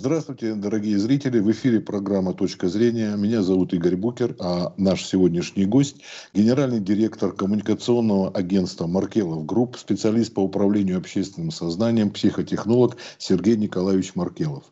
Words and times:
Здравствуйте, 0.00 0.54
дорогие 0.54 0.98
зрители. 0.98 1.40
В 1.40 1.50
эфире 1.50 1.78
программа 1.78 2.32
«Точка 2.32 2.68
зрения». 2.68 3.14
Меня 3.16 3.42
зовут 3.42 3.74
Игорь 3.74 3.96
Букер, 3.96 4.34
а 4.38 4.72
наш 4.78 5.04
сегодняшний 5.04 5.66
гость– 5.66 5.96
генеральный 6.32 6.80
директор 6.80 7.32
коммуникационного 7.32 8.30
агентства 8.30 8.86
«Маркелов 8.86 9.44
Групп», 9.44 9.76
специалист 9.76 10.32
по 10.32 10.40
управлению 10.40 10.96
общественным 10.96 11.50
сознанием, 11.50 12.08
психотехнолог 12.08 12.96
Сергей 13.18 13.58
Николаевич 13.58 14.14
Маркелов. 14.14 14.64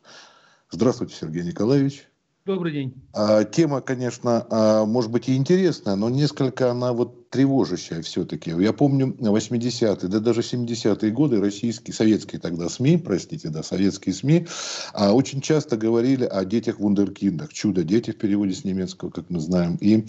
Здравствуйте, 0.71 1.14
Сергей 1.20 1.42
Николаевич. 1.42 2.07
Добрый 2.49 2.73
день. 2.73 2.95
А, 3.12 3.45
тема, 3.45 3.83
конечно, 3.83 4.46
а, 4.48 4.87
может 4.87 5.11
быть 5.11 5.29
и 5.29 5.37
интересная, 5.37 5.97
но 5.97 6.09
несколько 6.09 6.71
она 6.71 6.95
вот 6.95 7.29
тревожащая 7.29 8.01
все-таки. 8.01 8.53
Я 8.59 8.73
помню 8.73 9.15
80-е, 9.21 10.09
да 10.09 10.19
даже 10.19 10.41
70-е 10.41 11.11
годы 11.11 11.43
российские, 11.43 11.93
советские 11.93 12.41
тогда 12.41 12.71
СМИ, 12.71 12.97
простите, 13.05 13.51
да, 13.51 13.62
советские 13.62 14.15
СМИ, 14.15 14.47
а, 14.95 15.12
очень 15.12 15.43
часто 15.43 15.77
говорили 15.77 16.25
о 16.25 16.43
детях-вундеркиндах. 16.47 17.53
Чудо-дети 17.53 18.12
в 18.12 18.16
переводе 18.16 18.55
с 18.55 18.65
немецкого, 18.65 19.11
как 19.11 19.28
мы 19.28 19.41
знаем. 19.41 19.77
И 19.83 20.06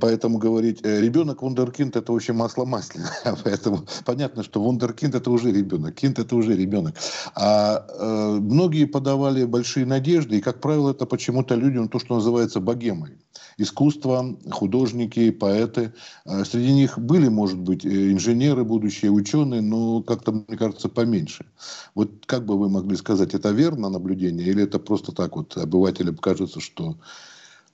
поэтому 0.00 0.38
говорить, 0.38 0.80
э, 0.82 1.00
ребенок 1.00 1.42
вундеркинд 1.42 1.96
это 1.96 2.12
вообще 2.12 2.32
масло 2.34 2.64
масляное. 2.64 3.10
Поэтому 3.44 3.86
понятно, 4.04 4.42
что 4.42 4.62
вундеркинд 4.62 5.14
это 5.14 5.30
уже 5.30 5.52
ребенок, 5.52 5.94
кинд 5.94 6.18
это 6.18 6.36
уже 6.36 6.54
ребенок. 6.54 6.94
А 7.34 7.86
э, 7.88 8.38
многие 8.40 8.84
подавали 8.84 9.44
большие 9.44 9.86
надежды, 9.86 10.36
и, 10.36 10.40
как 10.40 10.60
правило, 10.60 10.90
это 10.90 11.06
почему-то 11.06 11.54
людям 11.54 11.88
то, 11.88 11.98
что 11.98 12.16
называется 12.16 12.60
богемой. 12.60 13.12
Искусство, 13.56 14.36
художники, 14.50 15.30
поэты. 15.30 15.94
А 16.26 16.44
среди 16.44 16.74
них 16.74 16.98
были, 16.98 17.28
может 17.28 17.58
быть, 17.58 17.86
э, 17.86 18.12
инженеры, 18.12 18.64
будущие 18.64 19.10
ученые, 19.10 19.62
но 19.62 20.02
как-то, 20.02 20.32
мне 20.32 20.58
кажется, 20.58 20.88
поменьше. 20.90 21.46
Вот 21.94 22.26
как 22.26 22.44
бы 22.44 22.58
вы 22.58 22.68
могли 22.68 22.96
сказать, 22.96 23.34
это 23.34 23.50
верно 23.50 23.88
наблюдение, 23.88 24.46
или 24.46 24.64
это 24.64 24.78
просто 24.78 25.12
так 25.12 25.36
вот 25.36 25.56
обывателям 25.56 26.16
кажется, 26.16 26.60
что 26.60 26.96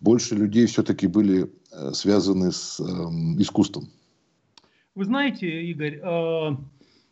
больше 0.01 0.35
людей 0.35 0.67
все-таки 0.67 1.07
были 1.07 1.51
э, 1.73 1.93
связаны 1.93 2.53
с 2.53 2.81
э, 2.81 2.85
искусством. 3.39 3.89
Вы 4.95 5.05
знаете, 5.05 5.63
Игорь, 5.63 6.01
э, 6.03 6.57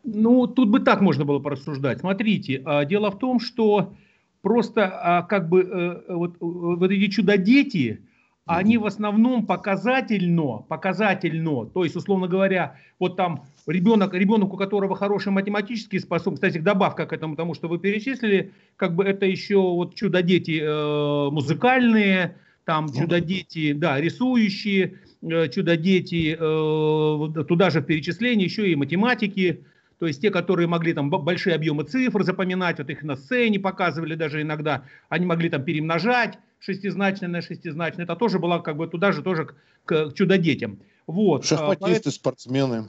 ну 0.05 0.47
тут 0.47 0.69
бы 0.69 0.81
так 0.81 1.01
можно 1.01 1.25
было 1.25 1.39
порассуждать. 1.39 2.01
Смотрите, 2.01 2.63
э, 2.65 2.87
дело 2.87 3.11
в 3.11 3.19
том, 3.19 3.41
что 3.41 3.95
просто 4.43 4.81
э, 4.81 5.29
как 5.29 5.49
бы 5.49 6.05
вот, 6.09 6.37
вот 6.41 6.91
эти 6.91 7.11
чудо-дети, 7.11 8.03
они 8.47 8.79
в 8.79 8.87
основном 8.87 9.45
показательно, 9.45 10.65
показательно, 10.69 11.67
то 11.67 11.85
есть, 11.85 11.95
условно 11.97 12.29
говоря, 12.29 12.77
вот 12.99 13.15
там 13.15 13.45
ребенок, 13.67 14.15
ребенок, 14.15 14.55
у 14.55 14.57
которого 14.57 14.97
хорошие 14.97 15.35
математические 15.35 16.01
способности, 16.01 16.47
кстати, 16.47 16.63
добавка 16.63 17.05
к 17.05 17.13
этому, 17.13 17.37
тому, 17.37 17.53
что 17.53 17.69
вы 17.69 17.79
перечислили, 17.79 18.55
как 18.77 18.95
бы 18.95 19.05
это 19.05 19.27
еще 19.27 19.61
вот 19.61 19.95
чудо-дети 19.95 20.63
э, 20.63 21.31
музыкальные, 21.31 22.37
там 22.69 22.85
ну 22.85 22.93
чудо-дети, 22.93 23.73
да, 23.73 23.99
рисующие, 23.99 24.99
э, 25.23 25.49
чудо-дети, 25.49 26.37
э, 26.39 27.45
туда 27.45 27.71
же 27.71 27.81
в 27.81 27.87
перечислении 27.87 28.45
еще 28.45 28.71
и 28.71 28.77
математики, 28.77 29.65
то 29.99 30.07
есть 30.07 30.21
те, 30.21 30.31
которые 30.31 30.69
могли 30.69 30.93
там 30.93 31.09
большие 31.09 31.57
объемы 31.57 31.85
цифр 31.85 32.25
запоминать, 32.25 32.77
вот 32.77 32.91
их 32.91 33.03
на 33.05 33.17
сцене 33.17 33.59
показывали 33.59 34.17
даже 34.17 34.43
иногда, 34.43 34.85
они 35.09 35.25
могли 35.25 35.49
там 35.49 35.65
перемножать 35.65 36.39
шестизначное 36.59 37.31
на 37.31 37.41
шестизначное, 37.41 38.05
это 38.05 38.17
тоже 38.17 38.39
было 38.39 38.59
как 38.59 38.77
бы 38.77 38.87
туда 38.87 39.13
же 39.13 39.23
тоже 39.23 39.47
к, 39.47 39.55
к 39.87 40.13
чудо-детям. 40.13 40.79
Вот. 41.07 41.47
Шахматисты, 41.47 41.87
Поэтому, 41.87 42.13
спортсмены. 42.13 42.85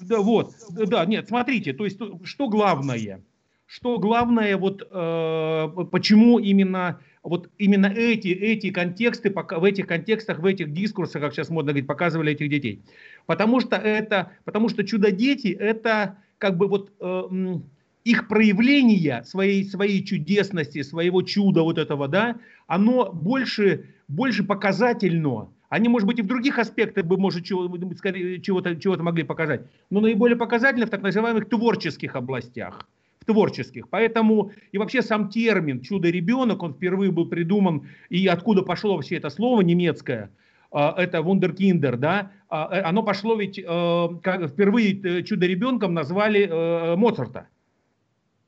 Да, 0.00 0.20
вот, 0.20 0.54
да, 0.70 1.04
нет, 1.04 1.28
смотрите, 1.28 1.74
то 1.74 1.84
есть 1.84 1.98
что 2.24 2.48
главное, 2.48 3.20
что 3.66 3.98
главное, 3.98 4.56
вот 4.56 4.88
э, 4.90 5.84
почему 5.90 6.38
именно 6.38 6.98
вот 7.22 7.48
именно 7.58 7.86
эти, 7.86 8.28
эти 8.28 8.70
контексты, 8.70 9.30
в 9.32 9.64
этих 9.64 9.86
контекстах, 9.86 10.40
в 10.40 10.46
этих 10.46 10.72
дискурсах, 10.72 11.22
как 11.22 11.32
сейчас 11.32 11.50
модно 11.50 11.72
говорить, 11.72 11.86
показывали 11.86 12.32
этих 12.32 12.48
детей. 12.48 12.82
Потому 13.26 13.60
что 13.60 13.76
это, 13.76 14.32
потому 14.44 14.68
что 14.68 14.84
чудо-дети 14.84 15.48
это 15.48 16.18
как 16.38 16.56
бы 16.56 16.66
вот 16.66 16.92
э, 16.98 17.22
их 18.04 18.26
проявление 18.26 19.22
своей, 19.24 19.64
своей 19.64 20.04
чудесности, 20.04 20.82
своего 20.82 21.22
чуда 21.22 21.62
вот 21.62 21.78
этого, 21.78 22.08
да, 22.08 22.36
оно 22.66 23.12
больше, 23.12 23.94
больше 24.08 24.42
показательно. 24.42 25.48
Они, 25.68 25.88
может 25.88 26.06
быть, 26.06 26.18
и 26.18 26.22
в 26.22 26.26
других 26.26 26.58
аспектах 26.58 27.06
бы, 27.06 27.16
может, 27.16 27.44
чего-то 27.44 28.76
чего 28.76 28.96
могли 28.96 29.22
показать, 29.22 29.62
но 29.90 30.00
наиболее 30.00 30.36
показательно 30.36 30.86
в 30.86 30.90
так 30.90 31.02
называемых 31.02 31.48
творческих 31.48 32.16
областях 32.16 32.86
творческих. 33.24 33.88
Поэтому 33.88 34.52
и 34.72 34.78
вообще 34.78 35.02
сам 35.02 35.28
термин 35.28 35.80
«чудо-ребенок», 35.80 36.62
он 36.62 36.74
впервые 36.74 37.10
был 37.10 37.28
придуман, 37.28 37.88
и 38.08 38.26
откуда 38.26 38.62
пошло 38.62 38.96
вообще 38.96 39.16
это 39.16 39.30
слово 39.30 39.60
немецкое, 39.62 40.30
а, 40.72 40.94
это 40.96 41.20
вундеркиндер, 41.20 41.98
да, 41.98 42.32
а, 42.48 42.68
э, 42.72 42.80
оно 42.80 43.02
пошло 43.02 43.36
ведь, 43.36 43.58
э, 43.58 44.08
как 44.22 44.48
впервые 44.48 44.98
э, 45.02 45.22
чудо-ребенком 45.22 45.92
назвали 45.92 46.96
Моцарта. 46.96 47.48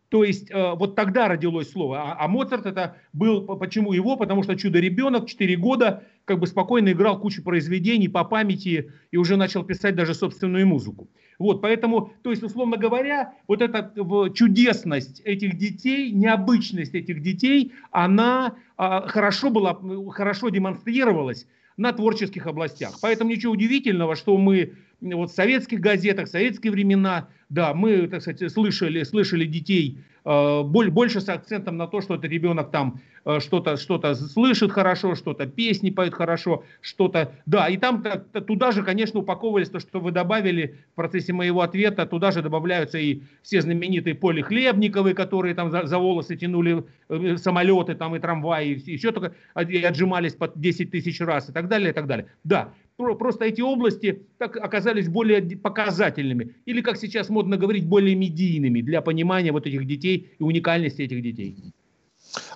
То 0.08 0.22
есть 0.22 0.52
вот 0.54 0.94
тогда 0.94 1.26
родилось 1.26 1.72
слово. 1.72 2.00
А, 2.00 2.16
а 2.20 2.28
Моцарт 2.28 2.66
это 2.66 2.98
был, 3.12 3.46
почему 3.56 3.92
его? 3.92 4.16
Потому 4.16 4.44
что 4.44 4.54
чудо-ребенок 4.54 5.26
4 5.26 5.56
года 5.56 6.04
как 6.24 6.38
бы 6.38 6.46
спокойно 6.46 6.92
играл 6.92 7.18
кучу 7.18 7.42
произведений 7.42 8.06
по 8.06 8.22
памяти 8.22 8.92
и 9.10 9.16
уже 9.16 9.36
начал 9.36 9.64
писать 9.64 9.96
даже 9.96 10.14
собственную 10.14 10.68
музыку. 10.68 11.08
Вот, 11.38 11.60
поэтому, 11.60 12.12
то 12.22 12.30
есть, 12.30 12.42
условно 12.42 12.76
говоря, 12.76 13.34
вот 13.48 13.60
эта 13.60 13.92
чудесность 14.34 15.20
этих 15.20 15.56
детей, 15.56 16.10
необычность 16.12 16.94
этих 16.94 17.22
детей, 17.22 17.72
она 17.90 18.54
а, 18.76 19.06
хорошо 19.08 19.50
была, 19.50 19.78
хорошо 20.10 20.48
демонстрировалась 20.48 21.46
на 21.76 21.92
творческих 21.92 22.46
областях. 22.46 22.98
Поэтому 23.02 23.30
ничего 23.30 23.52
удивительного, 23.52 24.14
что 24.14 24.36
мы 24.36 24.74
вот 25.00 25.30
в 25.30 25.34
советских 25.34 25.80
газетах, 25.80 26.28
в 26.28 26.30
советские 26.30 26.72
времена, 26.72 27.28
да, 27.48 27.74
мы, 27.74 28.06
так 28.06 28.22
сказать, 28.22 28.52
слышали, 28.52 29.02
слышали 29.02 29.44
детей 29.44 29.98
больше 30.24 31.20
с 31.20 31.28
акцентом 31.28 31.76
на 31.76 31.86
то, 31.86 32.00
что 32.00 32.14
это 32.14 32.26
ребенок 32.26 32.70
там 32.70 33.00
э, 33.26 33.40
что-то 33.40 33.76
что 33.76 34.14
слышит 34.14 34.72
хорошо, 34.72 35.14
что-то 35.14 35.46
песни 35.46 35.90
поет 35.90 36.14
хорошо, 36.14 36.64
что-то, 36.80 37.32
да, 37.44 37.68
и 37.68 37.76
там 37.76 38.02
туда 38.46 38.72
же, 38.72 38.82
конечно, 38.82 39.20
упаковывались 39.20 39.68
то, 39.68 39.80
что 39.80 40.00
вы 40.00 40.12
добавили 40.12 40.78
в 40.92 40.94
процессе 40.96 41.34
моего 41.34 41.60
ответа, 41.60 42.06
туда 42.06 42.30
же 42.30 42.40
добавляются 42.40 42.98
и 42.98 43.20
все 43.42 43.60
знаменитые 43.60 44.14
Поли 44.14 44.40
Хлебниковы, 44.40 45.12
которые 45.12 45.54
там 45.54 45.70
за, 45.70 45.86
за 45.86 45.98
волосы 45.98 46.36
тянули 46.36 46.84
э, 47.10 47.36
самолеты 47.36 47.94
там 47.94 48.16
и 48.16 48.18
трамваи, 48.18 48.72
и 48.72 48.92
еще 48.92 49.12
только 49.12 49.34
и 49.60 49.82
отжимались 49.82 50.34
по 50.34 50.50
10 50.54 50.90
тысяч 50.90 51.20
раз 51.20 51.50
и 51.50 51.52
так 51.52 51.68
далее, 51.68 51.90
и 51.90 51.92
так 51.92 52.06
далее. 52.06 52.28
Да, 52.44 52.70
просто 52.96 53.44
эти 53.44 53.60
области 53.60 54.26
так 54.38 54.56
оказались 54.56 55.08
более 55.08 55.42
показательными, 55.56 56.54
или, 56.66 56.80
как 56.80 56.96
сейчас 56.96 57.28
модно 57.28 57.56
говорить, 57.56 57.86
более 57.86 58.14
медийными 58.14 58.80
для 58.80 59.00
понимания 59.00 59.52
вот 59.52 59.66
этих 59.66 59.86
детей 59.86 60.30
и 60.38 60.42
уникальности 60.42 61.02
этих 61.02 61.22
детей. 61.22 61.56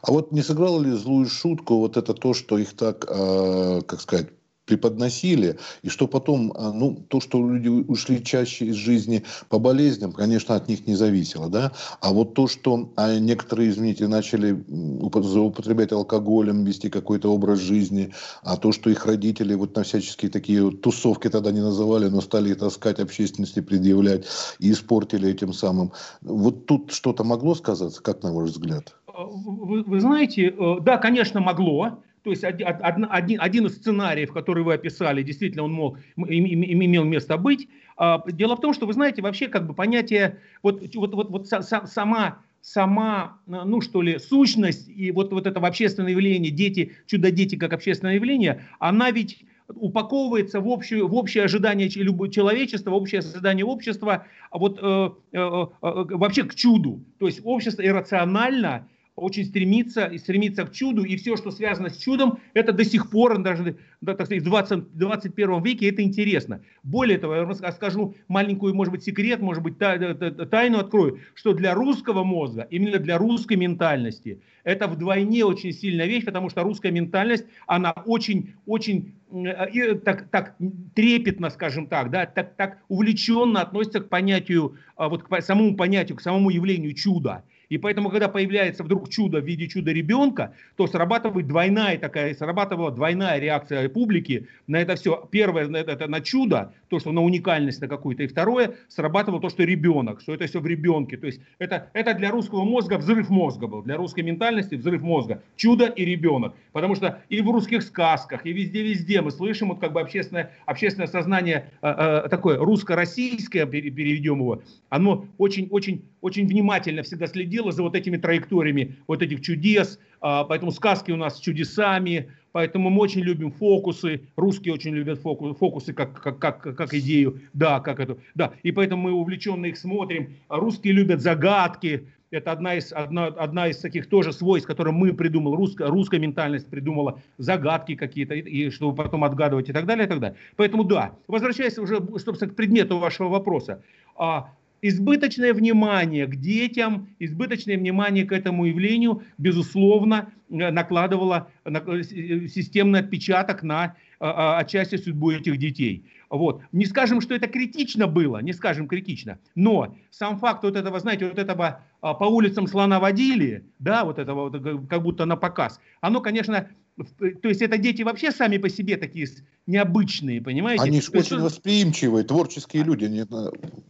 А 0.02 0.12
вот 0.12 0.32
не 0.32 0.42
сыграло 0.42 0.82
ли 0.82 0.90
злую 0.90 1.26
шутку 1.26 1.78
вот 1.78 1.96
это 1.96 2.14
то, 2.14 2.34
что 2.34 2.58
их 2.58 2.72
так, 2.74 3.04
э, 3.08 3.80
как 3.86 4.00
сказать, 4.00 4.28
преподносили, 4.68 5.58
и 5.82 5.88
что 5.88 6.06
потом, 6.06 6.52
а, 6.54 6.72
ну, 6.72 7.04
то, 7.08 7.20
что 7.20 7.38
люди 7.38 7.68
ушли 7.68 8.22
чаще 8.22 8.66
из 8.66 8.74
жизни 8.76 9.24
по 9.48 9.58
болезням, 9.58 10.12
конечно, 10.12 10.54
от 10.54 10.68
них 10.68 10.86
не 10.86 10.94
зависело, 10.94 11.48
да, 11.48 11.72
а 12.00 12.12
вот 12.12 12.34
то, 12.34 12.46
что 12.46 12.92
а 12.96 13.18
некоторые, 13.18 13.70
извините, 13.70 14.06
начали 14.06 14.52
употреблять 14.52 15.92
алкоголем, 15.92 16.64
вести 16.64 16.90
какой-то 16.90 17.32
образ 17.32 17.58
жизни, 17.58 18.12
а 18.42 18.56
то, 18.56 18.72
что 18.72 18.90
их 18.90 19.06
родители 19.06 19.54
вот 19.54 19.74
на 19.74 19.82
всяческие 19.82 20.30
такие 20.30 20.70
тусовки 20.70 21.28
тогда 21.28 21.50
не 21.50 21.62
называли, 21.62 22.08
но 22.08 22.20
стали 22.20 22.54
таскать 22.54 23.00
общественности, 23.00 23.60
предъявлять 23.60 24.26
и 24.58 24.70
испортили 24.70 25.30
этим 25.30 25.52
самым. 25.52 25.92
Вот 26.20 26.66
тут 26.66 26.92
что-то 26.92 27.24
могло 27.24 27.54
сказаться, 27.54 28.02
как 28.02 28.22
на 28.22 28.32
ваш 28.32 28.50
взгляд? 28.50 28.94
Вы, 29.06 29.82
вы 29.82 30.00
знаете, 30.00 30.48
э, 30.48 30.80
да, 30.80 30.98
конечно, 30.98 31.40
могло. 31.40 31.98
То 32.22 32.30
есть 32.30 32.44
один, 32.44 33.06
один, 33.40 33.66
из 33.66 33.76
сценариев, 33.76 34.32
который 34.32 34.62
вы 34.62 34.74
описали, 34.74 35.22
действительно 35.22 35.64
он 35.64 35.72
мог, 35.72 35.98
имел 36.16 37.04
место 37.04 37.36
быть. 37.36 37.68
А, 37.96 38.22
дело 38.30 38.56
в 38.56 38.60
том, 38.60 38.72
что 38.72 38.86
вы 38.86 38.92
знаете, 38.92 39.22
вообще 39.22 39.48
как 39.48 39.66
бы 39.66 39.74
понятие, 39.74 40.38
вот, 40.62 40.82
вот, 40.94 41.14
вот, 41.14 41.30
вот 41.30 41.48
сама, 41.48 42.38
сама, 42.60 43.38
ну 43.46 43.80
что 43.80 44.02
ли, 44.02 44.18
сущность 44.18 44.88
и 44.88 45.10
вот, 45.10 45.32
вот 45.32 45.46
это 45.46 45.60
общественное 45.60 46.12
явление, 46.12 46.50
дети, 46.50 46.92
чудо-дети 47.06 47.56
как 47.56 47.72
общественное 47.72 48.14
явление, 48.14 48.66
она 48.78 49.10
ведь 49.10 49.44
упаковывается 49.68 50.60
в, 50.60 50.68
общую, 50.68 51.08
в 51.08 51.14
общее 51.14 51.44
ожидание 51.44 51.88
человечества, 51.88 52.90
в 52.90 52.94
общее 52.94 53.20
ожидание 53.20 53.64
общества, 53.64 54.26
а 54.50 54.58
вот 54.58 54.78
э, 54.80 55.10
э, 55.32 55.38
э, 55.38 55.66
вообще 55.82 56.44
к 56.44 56.54
чуду. 56.54 57.04
То 57.18 57.26
есть 57.26 57.40
общество 57.44 57.84
иррационально, 57.84 58.88
очень 59.18 59.44
стремится, 59.44 60.06
и 60.06 60.18
стремится 60.18 60.64
к 60.64 60.72
чуду, 60.72 61.04
и 61.04 61.16
все, 61.16 61.36
что 61.36 61.50
связано 61.50 61.90
с 61.90 61.96
чудом, 61.96 62.38
это 62.54 62.72
до 62.72 62.84
сих 62.84 63.10
пор, 63.10 63.38
даже 63.38 63.76
да, 64.00 64.14
так 64.14 64.26
сказать, 64.26 64.42
в 64.42 64.46
20, 64.46 64.96
21 64.96 65.62
веке 65.62 65.88
это 65.88 66.02
интересно. 66.02 66.62
Более 66.82 67.18
того, 67.18 67.34
я 67.34 67.72
скажу 67.72 68.14
маленькую, 68.28 68.74
может 68.74 68.92
быть, 68.92 69.02
секрет, 69.02 69.40
может 69.40 69.62
быть, 69.62 69.78
тайну 69.78 70.78
открою, 70.78 71.20
что 71.34 71.52
для 71.52 71.74
русского 71.74 72.22
мозга, 72.22 72.66
именно 72.70 72.98
для 72.98 73.18
русской 73.18 73.56
ментальности, 73.56 74.40
это 74.64 74.86
вдвойне 74.86 75.44
очень 75.44 75.72
сильная 75.72 76.06
вещь, 76.06 76.24
потому 76.24 76.50
что 76.50 76.62
русская 76.62 76.92
ментальность, 76.92 77.46
она 77.66 77.92
очень, 78.04 78.54
очень 78.66 79.14
э, 79.32 79.94
так, 79.94 80.28
так 80.28 80.56
трепетно, 80.94 81.50
скажем 81.50 81.86
так, 81.86 82.10
да, 82.10 82.26
так, 82.26 82.54
так 82.54 82.78
увлеченно 82.88 83.62
относится 83.62 84.00
к 84.00 84.08
понятию, 84.08 84.76
а, 84.96 85.08
вот 85.08 85.22
к 85.22 85.40
самому 85.40 85.74
понятию, 85.76 86.16
к 86.16 86.20
самому 86.20 86.50
явлению 86.50 86.92
чуда. 86.94 87.44
И 87.68 87.76
поэтому, 87.76 88.10
когда 88.10 88.28
появляется 88.28 88.82
вдруг 88.82 89.10
чудо 89.10 89.40
в 89.40 89.44
виде 89.44 89.68
чуда 89.68 89.92
ребенка, 89.92 90.54
то 90.76 90.86
срабатывает 90.86 91.46
двойная 91.46 91.98
такая, 91.98 92.34
срабатывала 92.34 92.90
двойная 92.90 93.38
реакция 93.38 93.88
публики 93.88 94.48
на 94.66 94.76
это 94.80 94.96
все. 94.96 95.28
Первое, 95.30 95.64
это, 95.64 95.92
это 95.92 96.06
на 96.08 96.20
чудо, 96.20 96.72
то, 96.88 96.98
что 96.98 97.12
на 97.12 97.22
уникальность 97.22 97.80
на 97.80 97.88
какую-то. 97.88 98.22
И 98.22 98.26
второе, 98.26 98.74
срабатывало 98.88 99.40
то, 99.40 99.50
что 99.50 99.64
ребенок, 99.64 100.20
что 100.20 100.34
это 100.34 100.46
все 100.46 100.60
в 100.60 100.66
ребенке. 100.66 101.16
То 101.16 101.26
есть 101.26 101.40
это, 101.58 101.90
это 101.92 102.14
для 102.14 102.30
русского 102.30 102.64
мозга 102.64 102.96
взрыв 102.96 103.28
мозга 103.28 103.66
был, 103.66 103.82
для 103.82 103.96
русской 103.96 104.20
ментальности 104.20 104.76
взрыв 104.76 105.02
мозга. 105.02 105.42
Чудо 105.56 105.86
и 105.86 106.04
ребенок. 106.04 106.54
Потому 106.72 106.94
что 106.94 107.22
и 107.28 107.40
в 107.42 107.50
русских 107.50 107.82
сказках, 107.82 108.46
и 108.46 108.52
везде-везде 108.52 109.20
мы 109.20 109.30
слышим 109.30 109.68
вот 109.68 109.80
как 109.80 109.92
бы 109.92 110.00
общественное, 110.00 110.52
общественное 110.64 111.08
сознание 111.08 111.70
э, 111.82 111.88
э, 111.88 112.28
такое 112.30 112.58
русско-российское, 112.58 113.66
переведем 113.66 114.40
его, 114.40 114.62
оно 114.88 115.26
очень-очень 115.36 116.02
очень 116.20 116.46
внимательно 116.46 117.02
всегда 117.02 117.26
следила 117.58 117.72
за 117.72 117.82
вот 117.82 117.94
этими 117.94 118.16
траекториями 118.16 118.96
вот 119.06 119.22
этих 119.22 119.40
чудес, 119.40 119.98
а, 120.20 120.44
поэтому 120.44 120.70
сказки 120.70 121.10
у 121.10 121.16
нас 121.16 121.36
с 121.36 121.40
чудесами, 121.40 122.28
поэтому 122.52 122.90
мы 122.90 123.00
очень 123.00 123.22
любим 123.22 123.50
фокусы, 123.50 124.20
русские 124.36 124.74
очень 124.74 124.94
любят 124.94 125.18
фокусы, 125.18 125.58
фокусы 125.58 125.92
как, 125.92 126.22
как, 126.22 126.38
как, 126.38 126.62
как 126.76 126.94
идею, 126.94 127.40
да, 127.52 127.80
как 127.80 128.00
это, 128.00 128.16
да, 128.34 128.52
и 128.62 128.72
поэтому 128.72 129.02
мы 129.02 129.12
увлеченно 129.12 129.66
их 129.66 129.76
смотрим, 129.76 130.36
русские 130.48 130.92
любят 130.92 131.20
загадки, 131.20 132.06
это 132.30 132.52
одна 132.52 132.74
из, 132.74 132.92
одна, 132.92 133.26
одна 133.26 133.68
из 133.68 133.78
таких 133.78 134.06
тоже 134.06 134.32
свойств, 134.32 134.68
которые 134.68 134.94
мы 134.94 135.14
придумали, 135.14 135.56
русская, 135.56 135.88
русская 135.88 136.20
ментальность 136.20 136.68
придумала, 136.68 137.20
загадки 137.38 137.96
какие-то, 137.96 138.34
и, 138.34 138.40
и 138.40 138.70
чтобы 138.70 138.94
потом 138.94 139.24
отгадывать 139.24 139.68
и 139.68 139.72
так 139.72 139.86
далее, 139.86 140.06
и 140.06 140.08
так 140.08 140.20
далее. 140.20 140.36
Поэтому 140.56 140.84
да, 140.84 141.12
возвращаясь 141.26 141.78
уже, 141.78 142.00
собственно, 142.18 142.52
к 142.52 142.54
предмету 142.54 142.98
вашего 142.98 143.28
вопроса. 143.28 143.82
А, 144.14 144.52
избыточное 144.82 145.52
внимание 145.54 146.26
к 146.26 146.36
детям, 146.36 147.08
избыточное 147.18 147.76
внимание 147.76 148.24
к 148.24 148.32
этому 148.32 148.66
явлению, 148.66 149.22
безусловно, 149.38 150.30
э, 150.50 150.70
накладывало 150.70 151.50
э, 151.64 152.02
системный 152.02 153.00
отпечаток 153.00 153.62
на 153.62 153.94
отчасти 154.20 154.96
судьбу 154.96 155.30
этих 155.30 155.58
детей. 155.58 156.04
Вот. 156.30 156.62
Не 156.72 156.84
скажем, 156.84 157.20
что 157.20 157.34
это 157.34 157.46
критично 157.46 158.06
было, 158.06 158.42
не 158.42 158.52
скажем 158.52 158.86
критично, 158.86 159.38
но 159.54 159.96
сам 160.10 160.38
факт 160.38 160.64
вот 160.64 160.76
этого, 160.76 160.98
знаете, 161.00 161.28
вот 161.28 161.38
этого 161.38 161.82
а, 162.00 162.14
по 162.14 162.24
улицам 162.24 162.66
слона 162.66 163.00
водили, 163.00 163.64
да, 163.78 164.04
вот 164.04 164.18
этого 164.18 164.50
как 164.86 165.02
будто 165.02 165.24
на 165.24 165.36
показ, 165.36 165.80
оно, 166.00 166.20
конечно, 166.20 166.68
то 166.96 167.48
есть 167.48 167.62
это 167.62 167.78
дети 167.78 168.02
вообще 168.02 168.30
сами 168.30 168.58
по 168.58 168.68
себе 168.68 168.96
такие 168.96 169.28
необычные, 169.68 170.40
понимаете? 170.40 170.82
Они 170.82 171.00
же 171.00 171.10
очень 171.12 171.38
восприимчивые, 171.38 172.24
творческие 172.24 172.82
люди. 172.82 173.04
Не, 173.04 173.26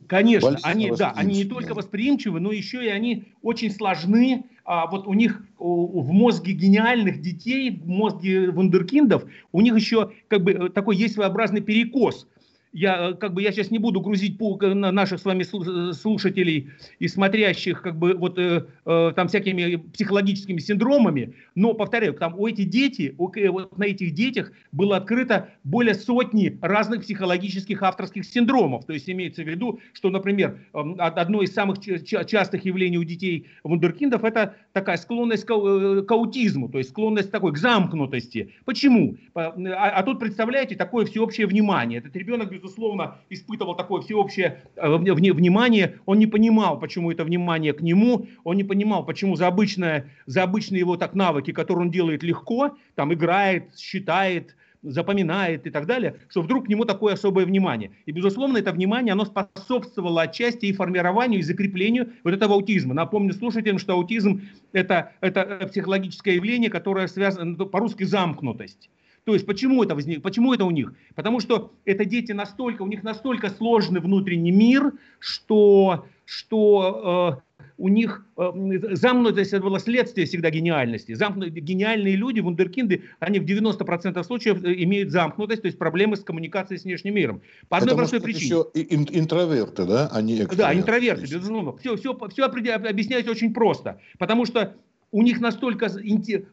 Конечно, 0.08 0.58
они, 0.62 0.90
да, 0.90 1.12
они 1.14 1.36
не 1.36 1.44
только 1.44 1.72
восприимчивы, 1.72 2.40
но 2.40 2.50
еще 2.52 2.84
и 2.84 2.88
они 2.88 3.32
очень 3.42 3.70
сложны. 3.70 4.44
А, 4.64 4.86
вот 4.86 5.06
у 5.06 5.14
них 5.14 5.42
в 5.58 6.12
мозге 6.12 6.52
гениальных 6.52 7.22
детей, 7.22 7.70
в 7.70 7.88
мозге 7.88 8.50
вундеркиндов, 8.50 9.24
у 9.52 9.60
них 9.60 9.74
еще 9.76 10.10
как 10.28 10.42
бы 10.42 10.52
э, 10.52 10.68
такой 10.68 10.96
есть 10.96 11.14
своеобразный 11.14 11.62
перекос 11.62 12.26
я, 12.72 13.10
э, 13.10 13.14
как 13.14 13.34
бы, 13.34 13.42
я 13.42 13.52
сейчас 13.52 13.70
не 13.70 13.78
буду 13.78 14.00
грузить 14.00 14.38
наших 14.38 15.20
с 15.20 15.24
вами 15.24 15.42
э, 15.42 15.92
слушателей 15.92 16.70
и 16.98 17.08
смотрящих 17.08 17.82
как 17.82 17.98
бы, 17.98 18.14
вот, 18.14 18.38
э, 18.38 18.66
э, 18.84 19.12
там 19.14 19.28
всякими 19.28 19.76
психологическими 19.76 20.58
синдромами, 20.58 21.34
но, 21.54 21.74
повторяю, 21.74 22.14
там 22.14 22.38
у 22.38 22.46
этих 22.46 22.68
дети, 22.68 23.14
у, 23.18 23.32
вот 23.52 23.78
на 23.78 23.84
этих 23.84 24.12
детях 24.14 24.52
было 24.72 24.96
открыто 24.96 25.48
более 25.64 25.94
сотни 25.94 26.58
разных 26.60 27.02
психологических 27.02 27.82
авторских 27.82 28.24
синдромов. 28.24 28.84
То 28.84 28.92
есть 28.92 29.08
имеется 29.08 29.42
в 29.42 29.48
виду, 29.48 29.80
что, 29.92 30.10
например, 30.10 30.58
эм, 30.74 30.96
одно 30.98 31.42
из 31.42 31.52
самых 31.52 31.78
частых 31.80 32.64
явлений 32.64 32.98
у 32.98 33.04
детей 33.04 33.46
вундеркиндов 33.64 34.24
это 34.24 34.56
такая 34.72 34.96
склонность 34.96 35.44
к, 35.44 35.48
к 35.48 36.10
аутизму, 36.10 36.68
то 36.68 36.78
есть 36.78 36.90
склонность 36.90 37.30
такой 37.30 37.52
к 37.52 37.58
замкнутости. 37.58 38.54
Почему? 38.64 39.16
А, 39.34 39.52
а 39.54 40.02
тут, 40.02 40.20
представляете, 40.20 40.76
такое 40.76 41.06
всеобщее 41.06 41.46
внимание. 41.46 41.98
Этот 41.98 42.14
ребенок, 42.16 42.52
безусловно, 42.58 43.18
испытывал 43.30 43.74
такое 43.74 44.02
всеобщее 44.02 44.62
э, 44.76 44.96
внимание, 44.96 45.98
он 46.06 46.18
не 46.18 46.26
понимал, 46.26 46.78
почему 46.78 47.10
это 47.10 47.24
внимание 47.24 47.72
к 47.72 47.80
нему, 47.80 48.26
он 48.44 48.56
не 48.56 48.64
понимал, 48.64 49.04
почему 49.04 49.36
за, 49.36 49.46
обычное, 49.46 50.10
за 50.26 50.42
обычные 50.42 50.80
его 50.80 50.96
так 50.96 51.14
навыки, 51.14 51.52
которые 51.52 51.86
он 51.86 51.90
делает 51.90 52.22
легко, 52.22 52.76
там 52.94 53.14
играет, 53.14 53.78
считает, 53.78 54.56
запоминает 54.82 55.66
и 55.66 55.70
так 55.70 55.86
далее, 55.86 56.16
что 56.28 56.42
вдруг 56.42 56.66
к 56.66 56.68
нему 56.68 56.84
такое 56.84 57.14
особое 57.14 57.46
внимание. 57.46 57.90
И, 58.06 58.12
безусловно, 58.12 58.58
это 58.58 58.72
внимание, 58.72 59.12
оно 59.12 59.24
способствовало 59.24 60.22
отчасти 60.22 60.66
и 60.66 60.72
формированию, 60.72 61.40
и 61.40 61.42
закреплению 61.42 62.12
вот 62.24 62.34
этого 62.34 62.54
аутизма. 62.54 62.94
Напомню 62.94 63.32
слушателям, 63.32 63.78
что 63.78 63.94
аутизм 63.94 64.42
это, 64.72 65.12
это 65.20 65.66
психологическое 65.68 66.36
явление, 66.36 66.70
которое 66.70 67.08
связано, 67.08 67.56
ну, 67.58 67.66
по-русски 67.66 68.04
замкнутость. 68.04 68.90
То 69.28 69.34
есть 69.34 69.44
почему 69.44 69.84
это 69.84 69.94
возник, 69.94 70.22
почему 70.22 70.54
это 70.54 70.64
у 70.64 70.70
них? 70.70 70.94
Потому 71.14 71.40
что 71.40 71.70
это 71.84 72.06
дети 72.06 72.32
настолько, 72.32 72.80
у 72.80 72.86
них 72.86 73.02
настолько 73.02 73.50
сложный 73.50 74.00
внутренний 74.00 74.52
мир, 74.52 74.94
что, 75.18 76.06
что 76.24 77.42
э, 77.44 77.62
у 77.76 77.88
них 77.88 78.24
э, 78.38 78.50
замкнутость 78.92 79.52
это 79.52 79.62
было 79.62 79.78
следствие 79.80 80.26
всегда 80.26 80.48
гениальности. 80.48 81.12
Замкнутые, 81.12 81.60
гениальные 81.60 82.16
люди, 82.16 82.40
вундеркинды, 82.40 83.02
они 83.20 83.38
в 83.38 83.44
90% 83.44 84.24
случаев 84.24 84.64
э, 84.64 84.82
имеют 84.84 85.10
замкнутость, 85.10 85.60
то 85.60 85.66
есть 85.66 85.76
проблемы 85.76 86.16
с 86.16 86.20
коммуникацией 86.20 86.80
с 86.80 86.84
внешним 86.84 87.14
миром. 87.14 87.42
По 87.68 87.76
одной 87.76 87.90
это 87.90 87.96
простой 87.98 88.22
причине. 88.22 88.46
еще 88.46 88.70
интроверты, 88.72 89.84
да, 89.84 90.08
они 90.10 90.36
экстраверты. 90.36 90.56
Да, 90.56 90.72
интроверты, 90.74 91.22
безусловно. 91.24 91.76
Все, 91.76 91.96
все, 91.96 92.18
все 92.30 92.44
объясняется 92.46 93.30
очень 93.30 93.52
просто. 93.52 94.00
Потому 94.18 94.46
что 94.46 94.74
у 95.10 95.20
них 95.20 95.38
настолько 95.42 95.90